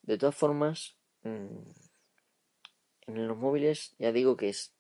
De 0.01 0.17
todas 0.17 0.35
formas, 0.35 0.97
mm, 1.23 1.57
en 3.07 3.27
los 3.27 3.37
móviles 3.37 3.95
ya 3.97 4.11
digo 4.11 4.35
que 4.35 4.49
es 4.49 4.73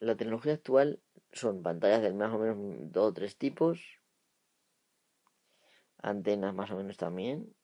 la 0.00 0.16
tecnología 0.16 0.54
actual 0.54 1.00
son 1.32 1.62
pantallas 1.62 2.02
de 2.02 2.12
más 2.12 2.34
o 2.34 2.38
menos 2.38 2.56
dos 2.92 3.10
o 3.10 3.14
tres 3.14 3.36
tipos, 3.36 3.80
antenas 5.98 6.54
más 6.54 6.70
o 6.70 6.76
menos 6.76 6.96
también, 6.96 7.54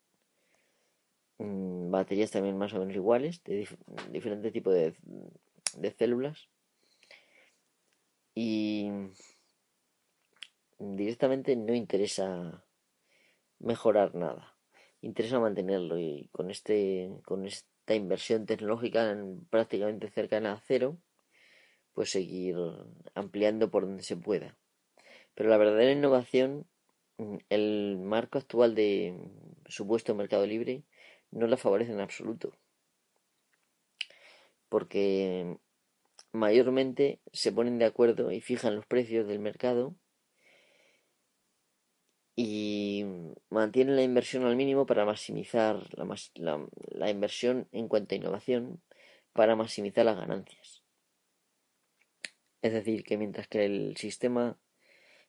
mm, 1.38 1.90
baterías 1.90 2.30
también 2.30 2.58
más 2.58 2.72
o 2.74 2.78
menos 2.78 2.94
iguales, 2.94 3.42
de 3.44 3.68
diferentes 4.12 4.52
tipos 4.52 4.74
de, 4.74 4.94
de 5.76 5.90
células. 5.92 6.48
Y 8.34 8.90
directamente 10.78 11.56
no 11.56 11.74
interesa 11.74 12.64
mejorar 13.58 14.14
nada. 14.14 14.56
Interesa 15.00 15.40
mantenerlo 15.40 15.98
y 15.98 16.28
con 16.32 16.50
este 16.50 17.10
con 17.24 17.46
esta 17.46 17.94
inversión 17.94 18.46
tecnológica 18.46 19.10
en 19.10 19.44
prácticamente 19.46 20.10
cercana 20.10 20.52
a 20.52 20.60
cero, 20.60 20.98
pues 21.94 22.10
seguir 22.10 22.56
ampliando 23.14 23.70
por 23.70 23.86
donde 23.86 24.02
se 24.02 24.16
pueda. 24.16 24.56
Pero 25.34 25.50
la 25.50 25.56
verdadera 25.56 25.92
innovación, 25.92 26.66
mm, 27.18 27.36
el 27.48 27.98
marco 27.98 28.38
actual 28.38 28.74
de 28.74 29.16
supuesto 29.66 30.14
mercado 30.14 30.46
libre, 30.46 30.82
no 31.30 31.46
la 31.46 31.56
favorece 31.56 31.92
en 31.92 32.00
absoluto. 32.00 32.52
Porque 34.68 35.58
mayormente 36.32 37.20
se 37.32 37.52
ponen 37.52 37.78
de 37.78 37.86
acuerdo 37.86 38.30
y 38.30 38.40
fijan 38.40 38.76
los 38.76 38.86
precios 38.86 39.26
del 39.26 39.38
mercado 39.38 39.94
y 42.36 43.04
mantienen 43.50 43.96
la 43.96 44.02
inversión 44.02 44.44
al 44.44 44.54
mínimo 44.54 44.86
para 44.86 45.04
maximizar 45.04 45.82
la, 45.96 46.66
la 46.90 47.10
inversión 47.10 47.68
en 47.72 47.88
cuanto 47.88 48.14
a 48.14 48.18
innovación 48.18 48.80
para 49.32 49.56
maximizar 49.56 50.04
las 50.04 50.16
ganancias. 50.16 50.82
Es 52.62 52.72
decir, 52.72 53.04
que 53.04 53.16
mientras 53.16 53.48
que 53.48 53.64
el 53.64 53.96
sistema 53.96 54.58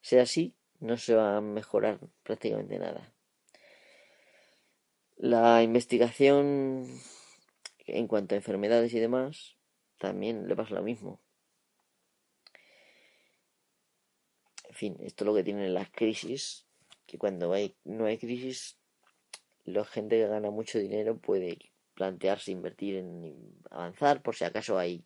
sea 0.01 0.23
así, 0.23 0.55
no 0.79 0.97
se 0.97 1.15
va 1.15 1.38
a 1.38 1.41
mejorar 1.41 1.99
prácticamente 2.23 2.79
nada. 2.79 3.13
La 5.21 5.62
investigación 5.63 6.88
en 7.86 8.08
cuanto 8.08 8.36
a 8.36 8.38
enfermedades 8.38 8.93
y 8.93 8.99
demás, 8.99 9.58
también 9.97 10.47
le 10.47 10.55
pasa 10.55 10.75
lo 10.75 10.82
mismo. 10.82 11.19
En 14.69 14.75
fin, 14.75 14.97
esto 15.01 15.25
es 15.25 15.25
lo 15.25 15.36
que 15.36 15.43
tienen 15.43 15.73
las 15.73 15.91
crisis, 15.91 16.65
que 17.05 17.17
cuando 17.17 17.51
hay, 17.51 17.75
no 17.84 18.05
hay 18.05 18.17
crisis, 18.17 18.77
la 19.65 19.84
gente 19.84 20.15
que 20.15 20.27
gana 20.27 20.51
mucho 20.51 20.79
dinero 20.79 21.17
puede 21.17 21.58
plantearse 21.95 22.51
invertir 22.51 22.95
en 22.95 23.60
avanzar 23.71 24.21
por 24.21 24.36
si 24.36 24.45
acaso 24.45 24.77
hay 24.77 25.03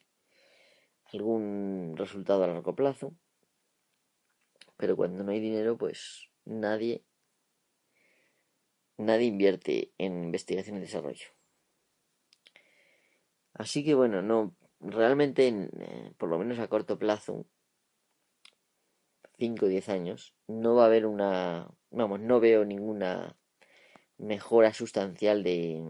algún 1.12 1.96
resultado 1.98 2.44
a 2.44 2.48
largo 2.48 2.76
plazo. 2.76 3.16
Pero 4.78 4.96
cuando 4.96 5.24
no 5.24 5.32
hay 5.32 5.40
dinero, 5.40 5.76
pues 5.76 6.30
nadie, 6.46 7.04
nadie 8.98 9.28
invierte 9.28 9.92
en 9.98 10.24
investigación 10.24 10.78
y 10.78 10.82
desarrollo. 10.82 11.28
Así 13.54 13.84
que 13.84 13.94
bueno, 13.94 14.22
no, 14.22 14.56
realmente, 14.80 15.48
eh, 15.48 16.14
por 16.18 16.30
lo 16.30 16.38
menos 16.38 16.60
a 16.60 16.68
corto 16.68 16.98
plazo, 16.98 17.46
5 19.38 19.66
o 19.66 19.70
10 19.70 19.90
años, 19.90 20.36
no 20.48 20.76
va 20.76 20.84
a 20.84 20.86
haber 20.88 21.06
una, 21.06 21.70
vamos, 21.92 22.20
no 22.20 22.40
veo 22.40 22.66
ninguna 22.66 23.38
mejora 24.18 24.74
sustancial 24.74 25.44
de, 25.44 25.84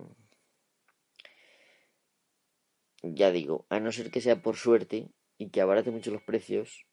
ya 3.04 3.32
digo, 3.32 3.66
a 3.70 3.80
no 3.80 3.92
ser 3.92 4.12
que 4.12 4.22
sea 4.22 4.42
por 4.42 4.56
suerte 4.56 5.10
y 5.38 5.50
que 5.50 5.62
abarate 5.62 5.92
mucho 5.92 6.12
los 6.12 6.24
precios, 6.24 6.86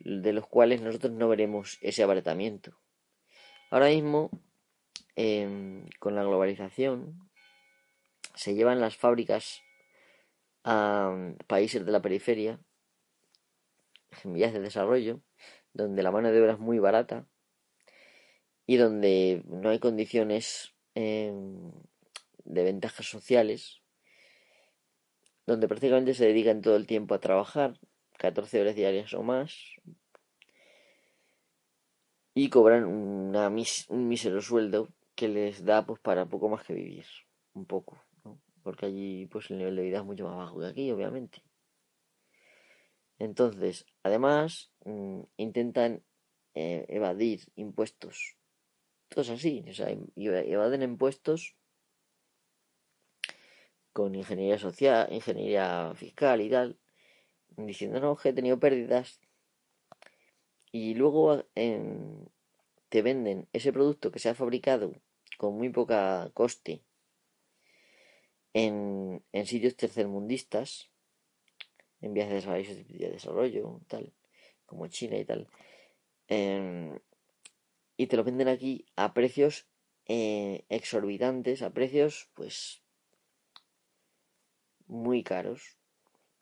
de 0.00 0.32
los 0.32 0.46
cuales 0.46 0.82
nosotros 0.82 1.12
no 1.12 1.28
veremos 1.28 1.78
ese 1.80 2.02
abaratamiento. 2.02 2.78
Ahora 3.70 3.88
mismo, 3.88 4.30
em, 5.16 5.86
con 5.98 6.14
la 6.14 6.22
globalización, 6.22 7.28
se 8.34 8.54
llevan 8.54 8.80
las 8.80 8.96
fábricas 8.96 9.62
a 10.64 11.14
países 11.46 11.84
de 11.84 11.92
la 11.92 12.02
periferia, 12.02 12.60
vías 14.24 14.52
de 14.52 14.60
desarrollo, 14.60 15.20
donde 15.72 16.02
la 16.02 16.10
mano 16.10 16.30
de 16.30 16.40
obra 16.40 16.52
es 16.54 16.58
muy 16.58 16.78
barata 16.78 17.26
y 18.66 18.76
donde 18.76 19.42
no 19.46 19.70
hay 19.70 19.78
condiciones 19.78 20.74
em, 20.94 21.72
de 22.44 22.64
ventajas 22.64 23.06
sociales 23.06 23.82
donde 25.46 25.68
prácticamente 25.68 26.14
se 26.14 26.26
dedican 26.26 26.60
todo 26.60 26.76
el 26.76 26.86
tiempo 26.86 27.14
a 27.14 27.20
trabajar, 27.20 27.78
14 28.18 28.60
horas 28.60 28.74
diarias 28.74 29.14
o 29.14 29.22
más, 29.22 29.56
y 32.38 32.50
cobran 32.50 32.84
una 32.84 33.48
un 33.48 34.08
mísero 34.08 34.42
sueldo 34.42 34.90
que 35.14 35.26
les 35.26 35.64
da 35.64 35.86
pues 35.86 36.00
para 36.00 36.26
poco 36.26 36.50
más 36.50 36.66
que 36.66 36.74
vivir, 36.74 37.06
un 37.54 37.64
poco, 37.64 37.98
¿no? 38.24 38.38
porque 38.62 38.84
allí 38.84 39.24
pues 39.24 39.50
el 39.50 39.56
nivel 39.56 39.74
de 39.74 39.82
vida 39.82 39.98
es 40.00 40.04
mucho 40.04 40.24
más 40.26 40.36
bajo 40.36 40.60
que 40.60 40.66
aquí, 40.66 40.90
obviamente. 40.90 41.42
Entonces, 43.18 43.86
además, 44.02 44.70
mm, 44.84 45.22
intentan 45.38 46.02
eh, 46.52 46.84
evadir 46.90 47.40
impuestos. 47.54 48.36
Todos 49.08 49.30
así, 49.30 49.64
o 49.70 49.72
sea, 49.72 49.88
evaden 50.14 50.82
impuestos 50.82 51.56
con 53.94 54.14
ingeniería 54.14 54.58
social, 54.58 55.10
ingeniería 55.10 55.94
fiscal 55.94 56.42
y 56.42 56.50
tal, 56.50 56.78
diciendo 57.56 57.98
no, 57.98 58.14
que 58.14 58.28
he 58.28 58.32
tenido 58.34 58.60
pérdidas. 58.60 59.20
Y 60.78 60.92
luego 60.92 61.42
te 61.54 63.00
venden 63.00 63.48
ese 63.54 63.72
producto 63.72 64.12
que 64.12 64.18
se 64.18 64.28
ha 64.28 64.34
fabricado 64.34 64.92
con 65.38 65.56
muy 65.56 65.70
poca 65.70 66.30
coste 66.34 66.82
en, 68.52 69.24
en 69.32 69.46
sitios 69.46 69.74
tercermundistas, 69.74 70.90
en 72.02 72.12
vías 72.12 72.28
de 72.28 73.10
desarrollo, 73.10 73.80
tal, 73.88 74.12
como 74.66 74.86
China 74.88 75.16
y 75.16 75.24
tal. 75.24 75.48
Em, 76.28 76.98
y 77.96 78.06
te 78.08 78.18
lo 78.18 78.24
venden 78.24 78.48
aquí 78.48 78.84
a 78.96 79.14
precios 79.14 79.66
eh, 80.04 80.66
exorbitantes, 80.68 81.62
a 81.62 81.70
precios 81.70 82.28
pues 82.34 82.82
muy 84.86 85.22
caros. 85.22 85.78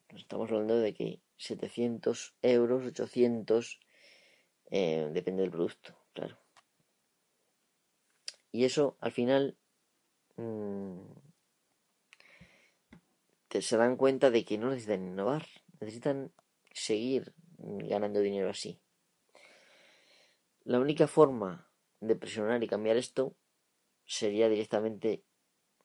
Estamos 0.09 0.51
hablando 0.51 0.81
de 0.81 0.92
que 0.92 1.20
700 1.37 2.35
euros, 2.42 2.85
800, 2.85 3.79
eh, 4.77 5.09
depende 5.13 5.43
del 5.43 5.53
producto, 5.53 5.97
claro. 6.15 6.37
Y 8.51 8.65
eso 8.65 8.97
al 9.01 9.13
final 9.13 9.57
mm, 10.35 10.99
se 13.51 13.77
dan 13.77 13.97
cuenta 13.97 14.33
de 14.33 14.45
que 14.45 14.59
no 14.59 14.71
necesitan 14.71 15.07
innovar, 15.07 15.47
necesitan 15.79 16.33
seguir 16.73 17.35
ganando 17.57 18.19
dinero 18.19 18.51
así. 18.51 18.81
La 20.65 20.81
única 20.81 21.07
forma 21.07 21.71
de 22.01 22.17
presionar 22.17 22.65
y 22.65 22.67
cambiar 22.67 22.97
esto 22.97 23.37
sería 24.05 24.49
directamente 24.49 25.23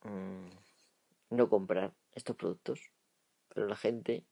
mm, 0.02 0.48
no 1.30 1.48
comprar 1.48 1.94
estos 2.14 2.36
productos. 2.36 2.90
Pero 3.50 3.68
la 3.68 3.76
gente, 3.76 4.26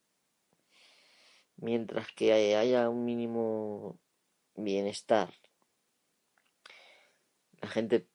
mientras 1.58 2.12
que 2.14 2.34
haya 2.34 2.90
un 2.90 3.06
mínimo 3.06 4.00
bienestar, 4.58 5.34
la 7.62 7.70
gente 7.70 8.08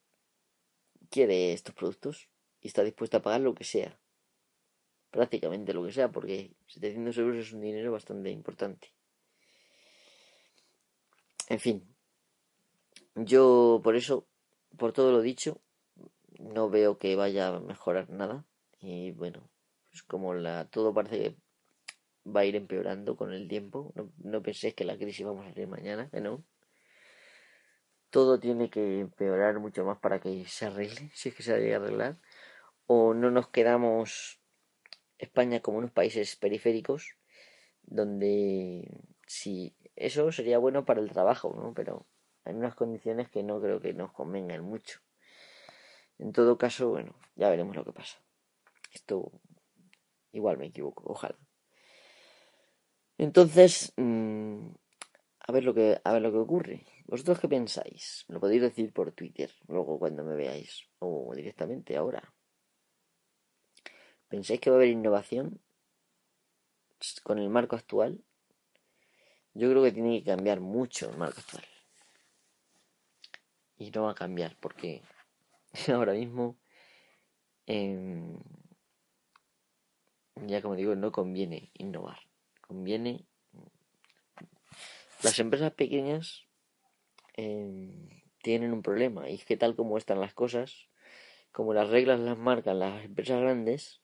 quiere 1.09 1.53
estos 1.53 1.75
productos 1.75 2.29
y 2.61 2.69
está 2.69 2.83
dispuesta 2.83 3.19
a 3.19 3.23
pagar 3.23 3.41
lo 3.41 3.55
que 3.55 3.65
sea. 3.65 3.99
Prácticamente 5.11 5.75
lo 5.75 5.85
que 5.85 5.93
sea, 5.93 6.11
porque 6.11 6.53
700 6.67 7.17
euros 7.19 7.37
es 7.37 7.53
un 7.53 7.61
dinero 7.61 7.93
bastante 7.93 8.31
importante. 8.31 8.93
En 11.49 11.61
fin, 11.61 11.95
yo 13.15 13.81
por 13.85 13.97
eso, 13.97 14.27
por 14.79 14.93
todo 14.93 15.13
lo 15.13 15.21
dicho, 15.21 15.61
no 16.39 16.71
veo 16.71 16.99
que 16.99 17.15
vaya 17.17 17.49
a 17.49 17.61
mejorar 17.61 18.09
nada. 18.09 18.47
Y 18.81 19.11
bueno, 19.13 19.49
pues 19.91 20.03
como 20.03 20.35
la 20.35 20.65
todo 20.71 20.95
parece 20.95 21.19
que 21.19 21.37
va 22.27 22.41
a 22.41 22.45
ir 22.45 22.57
empeorando 22.57 23.17
con 23.17 23.33
el 23.33 23.49
tiempo. 23.49 23.93
No, 23.95 24.13
no 24.19 24.43
penséis 24.43 24.75
que 24.75 24.85
la 24.85 24.97
crisis 24.97 25.27
vamos 25.27 25.47
a 25.47 25.51
salir 25.51 25.69
mañana, 25.69 26.09
que 26.11 26.21
no. 26.21 26.45
todo 28.11 28.39
tiene 28.39 28.71
que 28.71 29.01
empeorar 29.01 29.59
mucho 29.59 29.85
más 29.85 29.99
para 29.99 30.21
que 30.21 30.45
se 30.47 30.67
arregle, 30.67 31.11
si 31.15 31.31
es 31.31 31.35
que 31.35 31.43
se 31.43 31.59
llega 31.59 31.77
a 31.79 31.81
arreglar, 31.81 32.19
o 32.87 33.15
no 33.15 33.31
nos 33.31 33.49
quedamos 33.49 34.41
España 35.19 35.61
como 35.61 35.79
unos 35.79 35.93
países 35.93 36.37
periféricos 36.37 37.17
donde 37.83 38.89
si 39.27 39.75
eso 39.97 40.33
sería 40.33 40.59
bueno 40.59 40.85
para 40.85 41.01
el 41.01 41.11
trabajo, 41.11 41.55
¿no? 41.57 41.75
Pero 41.75 42.07
en 42.45 42.57
unas 42.57 42.75
condiciones 42.75 43.29
que 43.29 43.43
no 43.43 43.61
creo 43.61 43.81
que 43.81 43.95
nos 43.95 44.13
convengan 44.13 44.63
mucho. 44.63 45.01
En 46.19 46.33
todo 46.33 46.59
caso, 46.59 46.91
bueno, 46.91 47.15
ya 47.37 47.49
veremos 47.51 47.77
lo 47.77 47.85
que 47.85 47.93
pasa. 47.93 48.21
Esto 48.93 49.33
igual 50.33 50.59
me 50.59 50.67
equivoco, 50.67 51.05
ojalá. 51.07 51.37
Entonces, 53.23 53.93
mm, 53.99 54.67
a 55.47 55.53
ver 55.53 55.63
lo 55.63 55.73
que 55.73 56.01
a 56.03 56.13
ver 56.13 56.23
lo 56.23 56.33
que 56.33 56.39
ocurre. 56.39 56.85
¿Vosotros 57.07 57.39
qué 57.39 57.49
pensáis? 57.49 58.25
lo 58.27 58.41
podéis 58.41 58.63
decir 58.63 58.93
por 58.93 59.13
Twitter, 59.13 59.49
luego 59.69 59.97
cuando 60.01 60.25
me 60.25 60.35
veáis, 60.35 60.89
o 60.99 61.33
directamente 61.33 61.97
ahora. 61.97 62.35
¿Pensáis 64.29 64.59
que 64.59 64.71
va 64.71 64.75
a 64.75 64.79
haber 64.79 64.89
innovación 64.89 65.61
con 67.23 67.39
el 67.39 67.49
marco 67.49 67.77
actual? 67.77 68.25
Yo 69.55 69.71
creo 69.71 69.85
que 69.85 69.93
tiene 69.93 70.19
que 70.19 70.31
cambiar 70.31 70.59
mucho 70.59 71.09
el 71.09 71.17
marco 71.17 71.39
actual. 71.39 71.65
Y 73.77 73.93
no 73.93 74.03
va 74.03 74.11
a 74.13 74.15
cambiar 74.17 74.57
porque 74.59 75.01
ahora 75.95 76.15
mismo, 76.15 76.59
em, 77.67 78.37
ya 80.35 80.61
como 80.61 80.75
digo, 80.75 80.97
no 80.97 81.13
conviene 81.13 81.71
innovar. 81.75 82.32
Conviene... 82.73 83.27
Las 85.23 85.39
empresas 85.39 85.73
pequeñas 85.75 86.49
em, 87.35 88.09
tienen 88.43 88.73
un 88.73 88.81
problema 88.81 89.29
y 89.29 89.35
es 89.35 89.45
que 89.45 89.59
tal 89.59 89.77
como 89.77 89.99
están 89.99 90.21
las 90.21 90.33
cosas, 90.33 90.89
como 91.53 91.75
las 91.75 91.91
reglas 91.91 92.19
las 92.19 92.39
marcan 92.39 92.79
las 92.79 93.05
empresas 93.05 93.43
grandes, 93.43 94.01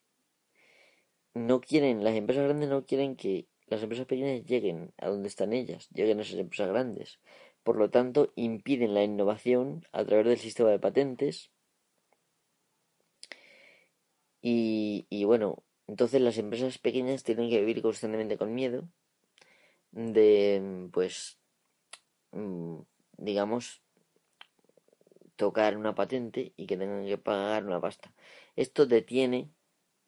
no 1.33 1.61
quieren, 1.61 2.03
las 2.03 2.15
empresas 2.15 2.43
grandes 2.43 2.69
no 2.69 2.85
quieren 2.85 3.15
que 3.15 3.47
las 3.65 3.81
empresas 3.81 4.05
pequeñas 4.05 4.45
lleguen 4.45 4.93
a 4.97 5.09
donde 5.09 5.29
están 5.29 5.51
ellas, 5.51 5.89
lleguen 5.89 6.19
a 6.19 6.21
esas 6.21 6.39
empresas 6.39 6.69
grandes. 6.69 7.19
Por 7.63 7.75
lo 7.75 7.89
tanto, 7.89 8.31
impiden 8.35 8.93
la 8.93 9.03
innovación 9.03 9.83
a 9.91 10.05
través 10.05 10.27
del 10.27 10.37
sistema 10.37 10.69
de 10.69 10.79
patentes. 10.79 11.51
Y 14.41 15.23
bueno, 15.25 15.63
entonces 15.89 16.21
las 16.21 16.37
empresas 16.37 16.77
pequeñas 16.77 17.23
tienen 17.23 17.49
que 17.49 17.59
vivir 17.59 17.81
constantemente 17.81 18.37
con 18.37 18.53
miedo 18.53 18.87
de, 19.91 20.87
pues, 20.93 21.39
mm, 22.31 22.81
digamos, 23.17 23.81
tocar 25.35 25.75
una 25.77 25.95
patente 25.95 26.53
y 26.57 26.67
que 26.67 26.77
tengan 26.77 27.05
que 27.07 27.17
pagar 27.17 27.65
una 27.65 27.81
pasta. 27.81 28.13
Esto 28.55 28.85
detiene 28.85 29.49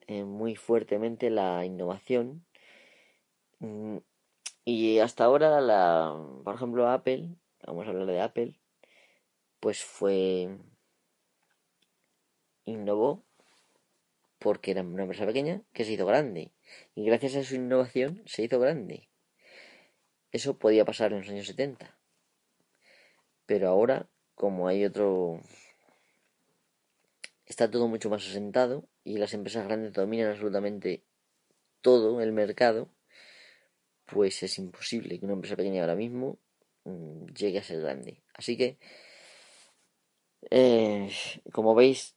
eh, 0.08 0.24
muy 0.24 0.56
fuertemente 0.56 1.32
la 1.32 1.66
innovación. 1.66 2.46
Mm, 3.60 3.98
y 4.66 5.00
hasta 5.00 5.24
ahora, 5.26 5.62
la, 5.62 6.16
por 6.44 6.56
ejemplo, 6.56 6.90
Apple, 6.90 7.36
vamos 7.66 7.88
a 7.88 7.90
hablar 7.90 8.06
de 8.06 8.22
Apple, 8.22 8.60
pues 9.60 9.84
fue. 9.84 10.60
innovó 12.66 13.26
porque 14.42 14.72
era 14.72 14.82
una 14.82 15.04
empresa 15.04 15.28
pequeña 15.28 15.62
que 15.72 15.86
se 15.86 15.94
hizo 15.94 16.06
grande. 16.08 16.52
Y 16.96 17.06
gracias 17.06 17.36
a 17.36 17.44
su 17.44 17.56
innovación 17.56 18.24
se 18.26 18.42
hizo 18.42 18.60
grande. 18.60 19.08
Eso 20.32 20.58
podía 20.58 20.84
pasar 20.84 21.14
en 21.14 21.20
los 21.20 21.30
años 21.30 21.46
70. 21.46 21.96
Pero 23.46 23.70
ahora, 23.70 24.10
como 24.34 24.68
hay 24.68 24.84
otro 24.84 25.40
está 27.46 27.70
todo 27.70 27.88
mucho 27.88 28.10
más 28.10 28.26
asentado 28.28 28.88
y 29.04 29.18
las 29.18 29.34
empresas 29.36 29.66
grandes 29.66 29.94
dominan 29.94 30.32
absolutamente 30.32 31.04
todo 31.82 32.22
el 32.22 32.32
mercado, 32.32 32.90
pues 34.06 34.42
es 34.42 34.58
imposible 34.58 35.20
que 35.20 35.26
una 35.26 35.36
empresa 35.36 35.56
pequeña 35.56 35.82
ahora 35.82 35.96
mismo 35.96 36.40
mm, 36.86 37.28
llegue 37.28 37.60
a 37.60 37.64
ser 37.64 37.82
grande. 37.82 38.24
Así 38.34 38.58
que, 38.58 38.80
eh, 40.50 41.12
como 41.52 41.76
veis, 41.76 42.16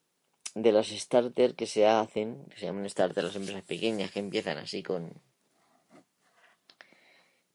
de 0.54 0.72
las 0.72 0.88
starter 0.88 1.54
que 1.54 1.66
se 1.66 1.86
hacen, 1.86 2.44
que 2.46 2.58
se 2.58 2.66
llaman 2.66 2.88
starter 2.88 3.24
las 3.24 3.36
empresas 3.36 3.62
pequeñas 3.64 4.10
que 4.10 4.20
empiezan 4.20 4.58
así 4.58 4.82
con, 4.82 5.12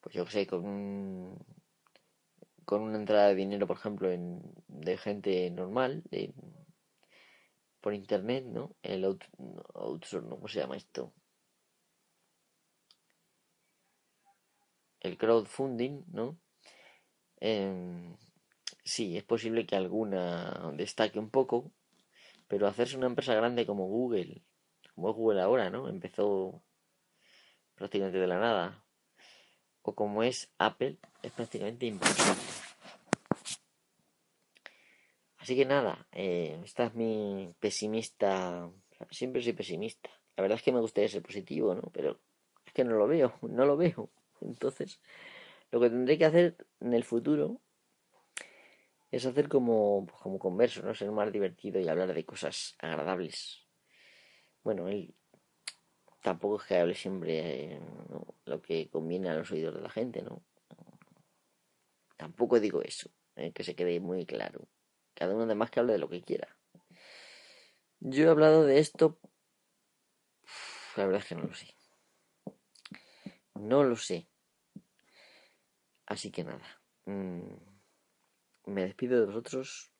pues 0.01 0.15
yo 0.15 0.25
que 0.25 0.31
sé, 0.31 0.47
con 0.47 1.37
con 2.69 2.83
una 2.83 2.99
entrada 2.99 3.29
de 3.29 3.35
dinero, 3.35 3.65
por 3.65 3.77
ejemplo, 3.77 4.11
en, 4.11 4.43
de 4.67 4.95
gente 4.95 5.49
normal, 5.49 6.03
de 6.11 6.31
por 7.81 7.95
internet, 7.95 8.45
¿no? 8.45 8.75
El 8.83 9.03
outsource, 9.05 10.29
¿cómo 10.29 10.47
se 10.47 10.59
llama 10.59 10.77
esto? 10.77 11.11
El 14.99 15.17
crowdfunding, 15.17 16.03
¿no? 16.11 16.37
Em, 17.39 18.15
sí, 18.83 19.17
es 19.17 19.23
posible 19.23 19.65
que 19.65 19.75
alguna 19.75 20.71
destaque 20.75 21.17
un 21.17 21.31
poco, 21.31 21.71
pero 22.49 22.67
hacerse 22.67 22.97
una 22.97 23.05
empresa 23.05 23.33
grande 23.35 23.65
como 23.65 23.87
Google, 23.87 24.41
como 24.95 25.13
Google 25.13 25.41
ahora, 25.41 25.69
¿no? 25.69 25.87
Empezó 25.87 26.61
prácticamente 27.75 28.17
de 28.17 28.27
la 28.27 28.39
nada, 28.39 28.83
o 29.83 29.95
como 29.95 30.23
es 30.23 30.51
Apple, 30.57 30.97
es 31.23 31.31
prácticamente 31.31 31.85
imposible. 31.85 32.33
Así 35.37 35.55
que 35.55 35.65
nada, 35.65 36.07
eh, 36.11 36.59
esta 36.65 36.87
es 36.87 36.95
mi 36.95 37.53
pesimista. 37.59 38.69
Siempre 39.09 39.41
soy 39.41 39.53
pesimista. 39.53 40.09
La 40.35 40.41
verdad 40.41 40.57
es 40.57 40.63
que 40.63 40.73
me 40.73 40.81
gustaría 40.81 41.07
ser 41.07 41.21
positivo, 41.21 41.73
¿no? 41.75 41.83
Pero 41.93 42.19
es 42.65 42.73
que 42.73 42.83
no 42.83 42.97
lo 42.97 43.07
veo, 43.07 43.33
no 43.43 43.65
lo 43.65 43.77
veo. 43.77 44.09
Entonces, 44.41 44.99
lo 45.71 45.79
que 45.79 45.89
tendré 45.89 46.17
que 46.17 46.25
hacer 46.25 46.67
en 46.79 46.93
el 46.93 47.03
futuro 47.03 47.61
es 49.11 49.25
hacer 49.25 49.49
como, 49.49 50.05
pues, 50.05 50.21
como 50.21 50.39
converso, 50.39 50.81
¿no? 50.83 50.93
Ser 50.93 51.11
más 51.11 51.31
divertido 51.31 51.79
y 51.79 51.87
hablar 51.87 52.13
de 52.13 52.25
cosas 52.25 52.75
agradables. 52.79 53.67
Bueno, 54.63 54.87
él 54.87 55.15
tampoco 56.21 56.61
es 56.61 56.67
que 56.67 56.77
hable 56.77 56.95
siempre 56.95 57.73
eh, 57.73 57.81
lo 58.45 58.61
que 58.61 58.89
conviene 58.89 59.29
a 59.29 59.35
los 59.35 59.51
oídos 59.51 59.73
de 59.75 59.81
la 59.81 59.89
gente, 59.89 60.21
¿no? 60.21 60.43
Tampoco 62.17 62.59
digo 62.59 62.81
eso, 62.81 63.09
eh, 63.35 63.53
que 63.53 63.63
se 63.63 63.75
quede 63.75 63.99
muy 63.99 64.25
claro. 64.25 64.67
Cada 65.13 65.33
uno 65.33 65.43
además 65.43 65.71
que 65.71 65.79
hable 65.79 65.93
de 65.93 65.99
lo 65.99 66.09
que 66.09 66.21
quiera. 66.21 66.57
Yo 68.01 68.25
he 68.25 68.29
hablado 68.29 68.65
de 68.65 68.79
esto. 68.79 69.19
La 70.95 71.05
verdad 71.05 71.21
es 71.21 71.27
que 71.27 71.35
no 71.35 71.43
lo 71.43 71.53
sé. 71.53 71.73
No 73.55 73.83
lo 73.83 73.95
sé. 73.95 74.27
Así 76.05 76.31
que 76.31 76.43
nada. 76.43 76.81
Mm, 77.05 77.68
me 78.69 78.83
despido 78.83 79.19
de 79.19 79.25
vosotros. 79.25 79.91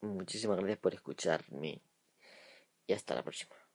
Muchísimas 0.00 0.58
gracias 0.58 0.78
por 0.78 0.94
escucharme. 0.94 1.82
Y 2.86 2.92
hasta 2.92 3.14
la 3.14 3.22
próxima. 3.22 3.65